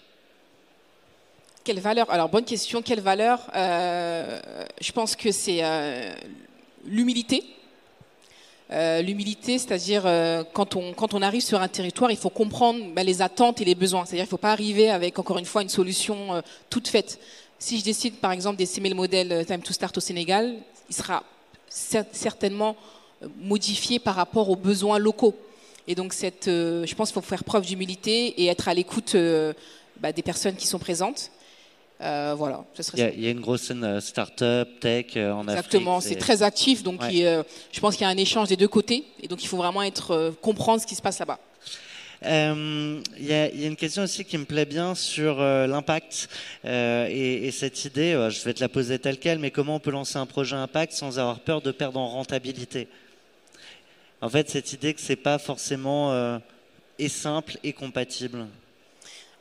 Quelle 1.62 1.79
valeur? 1.79 2.11
Alors 2.11 2.29
bonne 2.29 2.45
question. 2.45 2.83
Quelle 2.83 3.00
valeur? 3.00 3.39
Euh, 3.55 4.41
Je 4.81 4.91
pense 4.91 5.15
que 5.15 5.31
c'est 5.31 5.62
l'humilité. 6.85 7.45
l'humilité, 8.71 9.59
c'est-à-dire 9.59 10.03
quand, 10.53 10.75
on, 10.75 10.93
quand 10.93 11.15
on 11.15 11.23
arrive 11.23 11.43
sur 11.43 11.61
un 11.61 11.69
territoire, 11.69 12.11
il 12.11 12.17
faut 12.17 12.31
comprendre 12.31 12.81
bah, 12.95 13.05
les 13.05 13.23
attentes 13.23 13.61
et 13.61 13.65
les 13.65 13.77
besoins. 13.77 14.07
C'est-à-dire 14.07 14.25
qu'il 14.25 14.29
ne 14.35 14.39
faut 14.39 14.39
pas 14.39 14.53
arriver 14.53 14.91
avec 14.91 15.21
encore 15.21 15.39
une 15.39 15.45
fois 15.45 15.62
une 15.62 15.69
solution 15.69 16.43
toute 16.69 16.89
faite. 16.89 17.21
Si 17.61 17.79
je 17.79 17.85
décide 17.85 18.17
par 18.17 18.33
exemple 18.33 18.57
d'essayer 18.57 18.89
le 18.89 18.97
modèle 18.97 19.45
Time 19.47 19.62
to 19.62 19.73
Start 19.73 19.97
au 19.97 20.00
Sénégal, 20.00 20.57
il 20.89 20.97
sera 20.97 21.23
certainement 21.71 22.77
euh, 23.23 23.29
modifié 23.39 23.99
par 23.99 24.15
rapport 24.15 24.50
aux 24.50 24.57
besoins 24.57 24.99
locaux. 24.99 25.35
Et 25.87 25.95
donc, 25.95 26.12
cette, 26.12 26.49
euh, 26.49 26.85
je 26.87 26.95
pense 26.95 27.11
qu'il 27.11 27.21
faut 27.21 27.27
faire 27.27 27.45
preuve 27.45 27.65
d'humilité 27.65 28.43
et 28.43 28.47
être 28.47 28.69
à 28.69 28.75
l'écoute 28.75 29.15
euh, 29.15 29.52
bah, 30.00 30.13
des 30.13 30.23
personnes 30.23 30.56
qui 30.56 30.67
sont 30.67 30.78
présentes. 30.78 31.30
voilà, 32.00 32.65
il, 32.95 33.23
y 33.23 33.26
a, 33.26 33.30
une 33.30 33.41
grosse 33.41 33.63
scène 33.63 34.00
start-up, 34.00 34.69
tech 34.80 35.17
en 35.17 35.47
Afrique. 35.49 35.50
Exactement, 35.50 36.00
c'est 36.00 36.17
très 36.17 36.43
actif, 36.43 36.83
donc 36.83 37.02
je 37.02 37.80
pense 37.80 37.97
qu'il 37.97 38.06
y 38.06 38.09
a 38.09 38.13
un 38.13 38.17
échange 38.17 38.49
des 38.49 38.56
deux 38.56 38.69
côtés, 38.69 39.04
et 39.23 39.28
donc 39.28 39.43
il 39.43 39.47
faut 39.47 39.59
vraiment 39.59 39.83
être, 39.83 40.33
comprendre 40.41 40.80
ce 40.80 40.87
qui 40.87 40.95
se 40.95 41.02
passe 41.02 41.19
là-bas. 41.19 41.39
Euh, 42.25 43.00
il 43.19 43.25
y, 43.25 43.33
a, 43.33 43.49
une 43.50 43.76
question 43.76 44.02
aussi 44.02 44.25
qui 44.25 44.37
me 44.37 44.45
plaît 44.45 44.67
bien 44.67 44.95
sur 44.95 45.41
euh, 45.41 45.67
l'impact 45.67 46.28
euh, 46.67 47.06
et, 47.09 47.50
cette 47.50 47.87
idée, 47.87 48.13
je 48.30 48.45
vais 48.45 48.52
te 48.52 48.61
la 48.61 48.69
poser 48.69 48.99
telle 48.99 49.19
quelle, 49.19 49.39
mais 49.39 49.50
comment 49.50 49.76
on 49.76 49.80
peut 49.80 49.91
lancer 49.91 50.19
un 50.19 50.26
projet 50.26 50.56
impact 50.56 50.93
sans 50.93 51.19
avoir 51.19 51.41
peur 51.41 51.63
de 51.63 51.73
perdre 51.73 51.99
en 51.99 52.09
rentabilité? 52.09 52.89
En 54.21 54.28
fait, 54.28 54.50
cette 54.50 54.73
idée 54.75 54.93
que 54.93 55.00
c'est 55.00 55.17
pas 55.17 55.39
forcément 55.39 56.39
et 56.99 57.09
simple 57.09 57.56
et 57.65 57.73
compatible. 57.73 58.47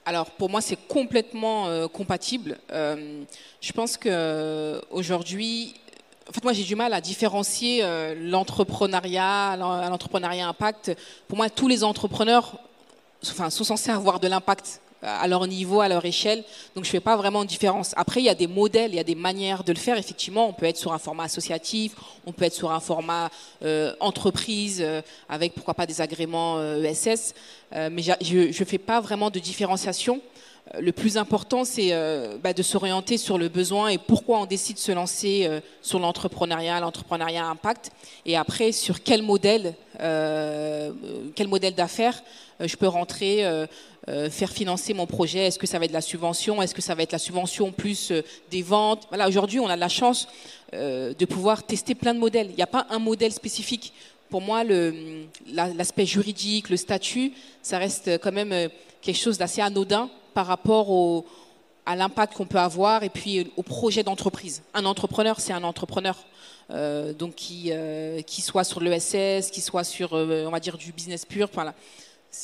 Alors 0.06 0.32
pour 0.32 0.50
moi, 0.50 0.62
c'est 0.62 0.80
complètement 0.88 1.88
compatible. 1.90 2.58
je 2.72 3.72
pense 3.74 3.98
que 3.98 4.82
aujourd'hui, 4.90 5.74
en 6.30 6.32
fait, 6.32 6.44
moi, 6.44 6.54
j'ai 6.54 6.64
du 6.64 6.76
mal 6.76 6.94
à 6.94 7.02
différencier 7.02 7.84
l'entrepreneuriat, 8.16 9.58
l'entrepreneuriat 9.58 10.48
impact. 10.48 10.96
Pour 11.28 11.38
moi, 11.38 11.50
tous 11.50 11.68
les 11.68 11.84
entrepreneurs 11.84 12.58
enfin, 13.24 13.50
sont 13.50 13.64
censés 13.64 13.92
avoir 13.92 14.20
de 14.20 14.28
l'impact 14.28 14.82
à 15.02 15.28
leur 15.28 15.48
niveau, 15.48 15.82
à 15.82 15.88
leur 15.88 16.04
échelle. 16.06 16.44
Donc 16.76 16.84
je 16.84 16.90
ne 16.90 16.92
fais 16.92 17.00
pas 17.00 17.16
vraiment 17.16 17.44
de 17.44 17.50
différence. 17.50 17.94
Après, 17.96 18.22
il 18.22 18.26
y 18.26 18.30
a 18.30 18.36
des 18.36 18.48
modèles, 18.48 18.92
il 18.92 18.96
y 18.96 19.00
a 19.00 19.04
des 19.04 19.16
manières 19.16 19.64
de 19.64 19.72
le 19.72 19.80
faire. 19.80 19.98
Effectivement, 19.98 20.48
on 20.48 20.54
peut 20.54 20.66
être 20.66 20.78
sur 20.78 20.94
un 20.94 20.98
format 20.98 21.24
associatif, 21.24 21.96
on 22.26 22.32
peut 22.32 22.46
être 22.46 22.54
sur 22.54 22.72
un 22.72 22.80
format 22.80 23.30
euh, 23.64 23.94
entreprise, 24.00 24.80
euh, 24.82 25.02
avec 25.30 25.54
pourquoi 25.54 25.74
pas 25.74 25.86
des 25.86 26.02
agréments 26.02 26.62
ESS. 26.62 27.34
Euh, 27.74 27.90
mais 27.92 28.02
je 28.02 28.48
ne 28.48 28.66
fais 28.66 28.78
pas 28.78 29.00
vraiment 29.00 29.30
de 29.30 29.40
différenciation. 29.40 30.22
Le 30.78 30.92
plus 30.92 31.18
important, 31.18 31.64
c'est 31.66 31.92
bah, 32.44 32.54
de 32.54 32.62
s'orienter 32.62 33.18
sur 33.18 33.40
le 33.40 33.50
besoin 33.50 33.88
et 33.88 33.98
pourquoi 33.98 34.40
on 34.40 34.46
décide 34.46 34.76
de 34.76 34.82
se 34.82 34.92
lancer 34.92 35.50
sur 35.82 35.98
l'entrepreneuriat, 35.98 36.80
l'entrepreneuriat 36.80 37.48
impact. 37.48 37.92
Et 38.26 38.38
après, 38.38 38.72
sur 38.72 39.02
quel 39.02 39.24
modèle, 39.24 39.74
quel 39.98 41.48
modèle 41.48 41.74
d'affaires 41.74 42.22
euh, 42.62 42.68
je 42.68 42.76
peux 42.76 42.88
rentrer, 42.88 43.46
euh, 43.46 43.66
euh, 44.08 44.30
faire 44.30 44.52
financer 44.52 44.94
mon 44.94 45.06
projet. 45.06 45.40
Est-ce 45.40 45.60
que 45.60 45.68
ça 45.68 45.80
va 45.80 45.86
être 45.86 45.92
la 45.92 46.02
subvention? 46.02 46.62
Est-ce 46.62 46.76
que 46.76 46.82
ça 46.82 46.96
va 46.96 47.04
être 47.04 47.12
la 47.12 47.20
subvention 47.20 47.72
plus 47.72 48.12
des 48.52 48.62
ventes? 48.62 49.06
Voilà, 49.10 49.28
aujourd'hui, 49.28 49.60
on 49.60 49.68
a 49.68 49.76
la 49.76 49.90
chance 49.90 50.28
de 50.72 51.26
pouvoir 51.26 51.64
tester 51.64 51.96
plein 51.96 52.14
de 52.14 52.20
modèles. 52.20 52.48
Il 52.52 52.56
n'y 52.56 52.64
a 52.64 52.68
pas 52.68 52.86
un 52.90 53.00
modèle 53.00 53.32
spécifique. 53.32 53.94
Pour 54.30 54.42
moi, 54.42 54.64
l'aspect 54.64 56.06
juridique, 56.06 56.70
le 56.70 56.78
statut, 56.78 57.34
ça 57.64 57.80
reste 57.80 58.20
quand 58.20 58.32
même 58.32 58.70
quelque 59.02 59.18
chose 59.18 59.40
d'assez 59.40 59.62
anodin 59.62 60.10
par 60.40 60.48
rapport 60.48 60.90
au, 60.90 61.26
à 61.86 61.98
l'impact 61.98 62.34
qu'on 62.36 62.46
peut 62.46 62.60
avoir 62.60 63.04
et 63.04 63.10
puis 63.10 63.52
au 63.58 63.64
projet 63.64 64.04
d'entreprise. 64.04 64.64
Un 64.74 64.86
entrepreneur, 64.86 65.38
c'est 65.42 65.52
un 65.52 65.66
entrepreneur. 65.66 66.16
donc 67.22 67.36
qui, 67.36 67.72
qui 68.26 68.42
soit 68.42 68.64
sur 68.64 68.80
l'ESS, 68.80 69.52
qui 69.52 69.60
soit 69.60 69.84
sur, 69.84 70.14
on 70.14 70.50
va 70.50 70.60
dire, 70.62 70.78
du 70.78 70.94
business 70.94 71.26
pur. 71.26 71.50
Voilà 71.54 71.74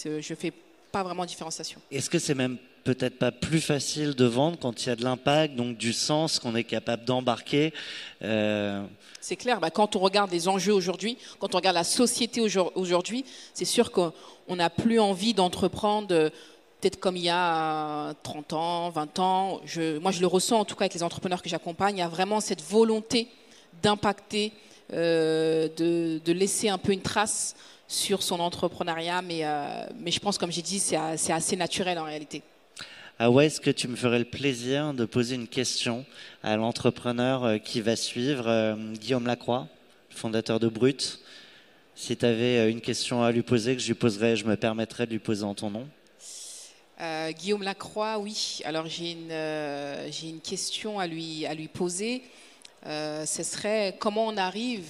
je 0.04 0.10
ne 0.10 0.36
fais 0.36 0.52
pas 0.92 1.04
vraiment 1.04 1.24
de 1.24 1.30
différenciation. 1.30 1.80
Est-ce 1.92 2.10
que 2.10 2.20
c'est 2.20 2.36
même 2.36 2.58
peut-être 2.84 3.18
pas 3.18 3.32
plus 3.32 3.62
facile 3.62 4.14
de 4.14 4.26
vendre 4.26 4.58
quand 4.60 4.84
il 4.84 4.90
y 4.90 4.92
a 4.92 4.96
de 4.96 5.04
l'impact, 5.04 5.56
donc 5.56 5.76
du 5.76 5.92
sens 5.92 6.40
qu'on 6.40 6.56
est 6.56 6.64
capable 6.64 7.04
d'embarquer 7.04 7.74
euh, 8.22 8.86
C'est 9.22 9.36
clair, 9.36 9.60
bah, 9.60 9.72
quand 9.72 9.96
on 9.96 10.00
regarde 10.00 10.32
les 10.32 10.48
enjeux 10.48 10.74
aujourd'hui, 10.74 11.18
quand 11.40 11.56
on 11.56 11.58
regarde 11.58 11.76
la 11.76 11.84
société 11.84 12.42
aujourd'hui, 12.76 13.26
c'est 13.54 13.66
sûr 13.66 13.92
qu'on 13.92 14.14
n'a 14.56 14.70
plus 14.70 15.00
envie 15.00 15.34
d'entreprendre 15.34 16.08
euh, 16.12 16.30
peut-être 16.86 17.00
comme 17.00 17.18
il 17.18 17.24
y 17.24 17.30
a 17.30 18.14
30 18.22 18.54
ans, 18.54 18.90
20 18.92 19.18
ans. 19.18 19.62
Moi, 20.02 20.12
je 20.12 20.22
le 20.22 20.28
ressens 20.28 20.60
en 20.60 20.66
tout 20.66 20.76
cas 20.76 20.84
avec 20.84 20.94
les 20.94 21.02
entrepreneurs 21.02 21.42
que 21.42 21.50
j'accompagne, 21.50 21.96
il 21.96 22.00
y 22.00 22.04
a 22.04 22.08
vraiment 22.08 22.40
cette 22.40 22.62
volonté 22.62 23.28
d'impacter 23.82 24.52
de, 24.92 25.72
de, 26.24 26.32
laisser 26.32 26.70
un 26.70 26.78
peu 26.78 26.92
une 26.92 27.02
trace 27.02 27.56
sur 27.88 28.22
son 28.22 28.40
entrepreneuriat, 28.40 29.24
mais, 29.24 29.42
mais 30.00 30.12
je 30.12 30.20
pense, 30.20 30.38
comme 30.38 30.52
j'ai 30.52 30.62
dit, 30.62 30.78
c'est 30.78 30.96
assez 30.96 31.56
naturel 31.56 31.98
en 31.98 32.04
réalité. 32.04 32.44
Ah 33.18 33.32
ouais, 33.32 33.48
est-ce 33.48 33.62
que 33.62 33.72
tu 33.72 33.88
me 33.88 33.96
ferais 33.96 34.20
le 34.20 34.26
plaisir 34.26 34.94
de 34.94 35.06
poser 35.06 35.34
une 35.34 35.48
question 35.48 36.06
à 36.44 36.56
l'entrepreneur 36.56 37.60
qui 37.64 37.82
va 37.82 37.96
suivre, 37.96 38.78
Guillaume 38.94 39.26
Lacroix, 39.26 39.68
fondateur 40.12 40.60
de 40.60 40.68
Brut? 40.68 41.20
Si 41.96 42.16
tu 42.16 42.26
avais 42.28 42.70
une 42.70 42.82
question 42.82 43.24
à 43.24 43.32
lui 43.32 43.42
poser, 43.42 43.76
que 43.76 43.82
je 43.82 43.88
lui 43.88 43.96
poserais, 43.96 44.36
je 44.36 44.46
me 44.46 44.56
permettrais 44.56 45.08
de 45.08 45.14
lui 45.14 45.20
poser 45.20 45.46
en 45.46 45.56
ton 45.56 45.72
nom. 45.72 45.88
Euh, 47.02 47.32
Guillaume 47.34 47.64
Lacroix, 47.64 48.18
oui. 48.20 48.62
Alors 48.64 48.86
j'ai 48.88 49.12
une, 49.12 49.32
euh, 49.32 50.10
une 50.24 50.40
question 50.40 50.98
à 50.98 51.08
lui, 51.08 51.46
à 51.46 51.54
lui 51.54 51.68
poser. 51.68 52.24
Euh, 52.86 53.26
ce 53.26 53.44
serait 53.44 53.98
comment 54.00 54.28
on 54.28 54.38
arrive 54.38 54.88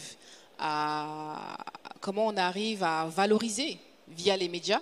à 0.60 1.58
comment 2.02 2.28
on 2.28 2.38
arrive 2.38 2.84
à 2.84 3.08
valoriser 3.08 3.80
via 4.10 4.38
les 4.38 4.48
médias 4.50 4.82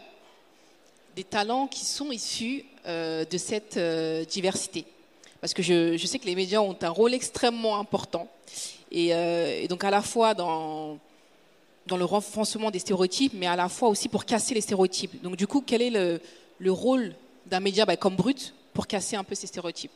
des 1.16 1.24
talents 1.24 1.68
qui 1.68 1.86
sont 1.86 2.12
issus 2.12 2.66
de 2.86 3.38
cette 3.38 3.78
diversité. 4.28 4.84
Parce 5.40 5.54
que 5.54 5.62
je, 5.62 5.96
je, 5.96 6.08
sais 6.08 6.20
que 6.20 6.26
les 6.26 6.36
médias 6.36 6.60
ont 6.60 6.76
un 6.82 6.90
rôle 6.90 7.14
extrêmement 7.14 7.80
important 7.80 8.28
et, 8.92 9.10
et 9.10 9.68
donc 9.68 9.84
à 9.84 9.92
la 9.92 10.02
fois 10.02 10.34
dans 10.34 10.98
dans 11.86 11.98
le 11.98 12.06
renforcement 12.06 12.72
des 12.72 12.80
stéréotypes, 12.80 13.34
mais 13.36 13.46
à 13.46 13.56
la 13.56 13.70
fois 13.70 13.90
aussi 13.90 14.10
pour 14.10 14.26
casser 14.26 14.54
les 14.54 14.62
stéréotypes. 14.62 15.22
Donc 15.22 15.36
du 15.36 15.48
coup, 15.48 15.64
quel 15.66 15.82
est 15.82 15.90
le, 15.90 16.22
le 16.60 16.72
rôle 16.72 17.14
d'un 17.46 17.60
média 17.60 17.86
bah, 17.86 17.98
comme 17.98 18.16
Brut 18.16 18.54
pour 18.74 18.88
casser 18.88 19.16
un 19.16 19.24
peu 19.24 19.36
ces 19.36 19.48
stéréotypes 19.48 19.92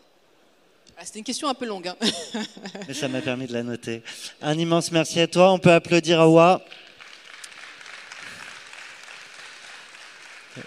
ah, 0.97 1.05
C'était 1.05 1.19
une 1.19 1.25
question 1.25 1.47
un 1.47 1.53
peu 1.53 1.65
longue. 1.65 1.87
Hein. 1.87 1.95
Mais 2.87 2.93
ça 2.93 3.07
m'a 3.07 3.21
permis 3.21 3.47
de 3.47 3.53
la 3.53 3.63
noter. 3.63 4.01
Un 4.41 4.57
immense 4.57 4.91
merci 4.91 5.19
à 5.19 5.27
toi. 5.27 5.51
On 5.51 5.59
peut 5.59 5.71
applaudir 5.71 6.19
Awa. 6.21 6.63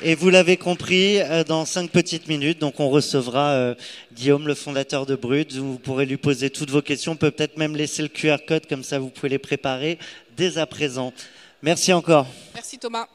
Et 0.02 0.14
vous 0.14 0.30
l'avez 0.30 0.56
compris, 0.56 1.20
euh, 1.20 1.42
dans 1.42 1.64
cinq 1.64 1.90
petites 1.90 2.28
minutes, 2.28 2.60
donc 2.60 2.78
on 2.78 2.90
recevra 2.90 3.50
euh, 3.50 3.74
Guillaume, 4.12 4.46
le 4.46 4.54
fondateur 4.54 5.04
de 5.04 5.16
Brut. 5.16 5.52
Vous 5.54 5.78
pourrez 5.78 6.06
lui 6.06 6.16
poser 6.16 6.50
toutes 6.50 6.70
vos 6.70 6.82
questions. 6.82 7.12
On 7.12 7.16
peut 7.16 7.30
peut-être 7.30 7.56
même 7.56 7.76
laisser 7.76 8.02
le 8.02 8.08
QR 8.08 8.36
code, 8.46 8.66
comme 8.66 8.84
ça 8.84 8.98
vous 8.98 9.10
pouvez 9.10 9.30
les 9.30 9.38
préparer 9.38 9.98
dès 10.36 10.58
à 10.58 10.66
présent. 10.66 11.12
Merci 11.62 11.92
encore. 11.92 12.26
Merci 12.54 12.78
Thomas. 12.78 13.08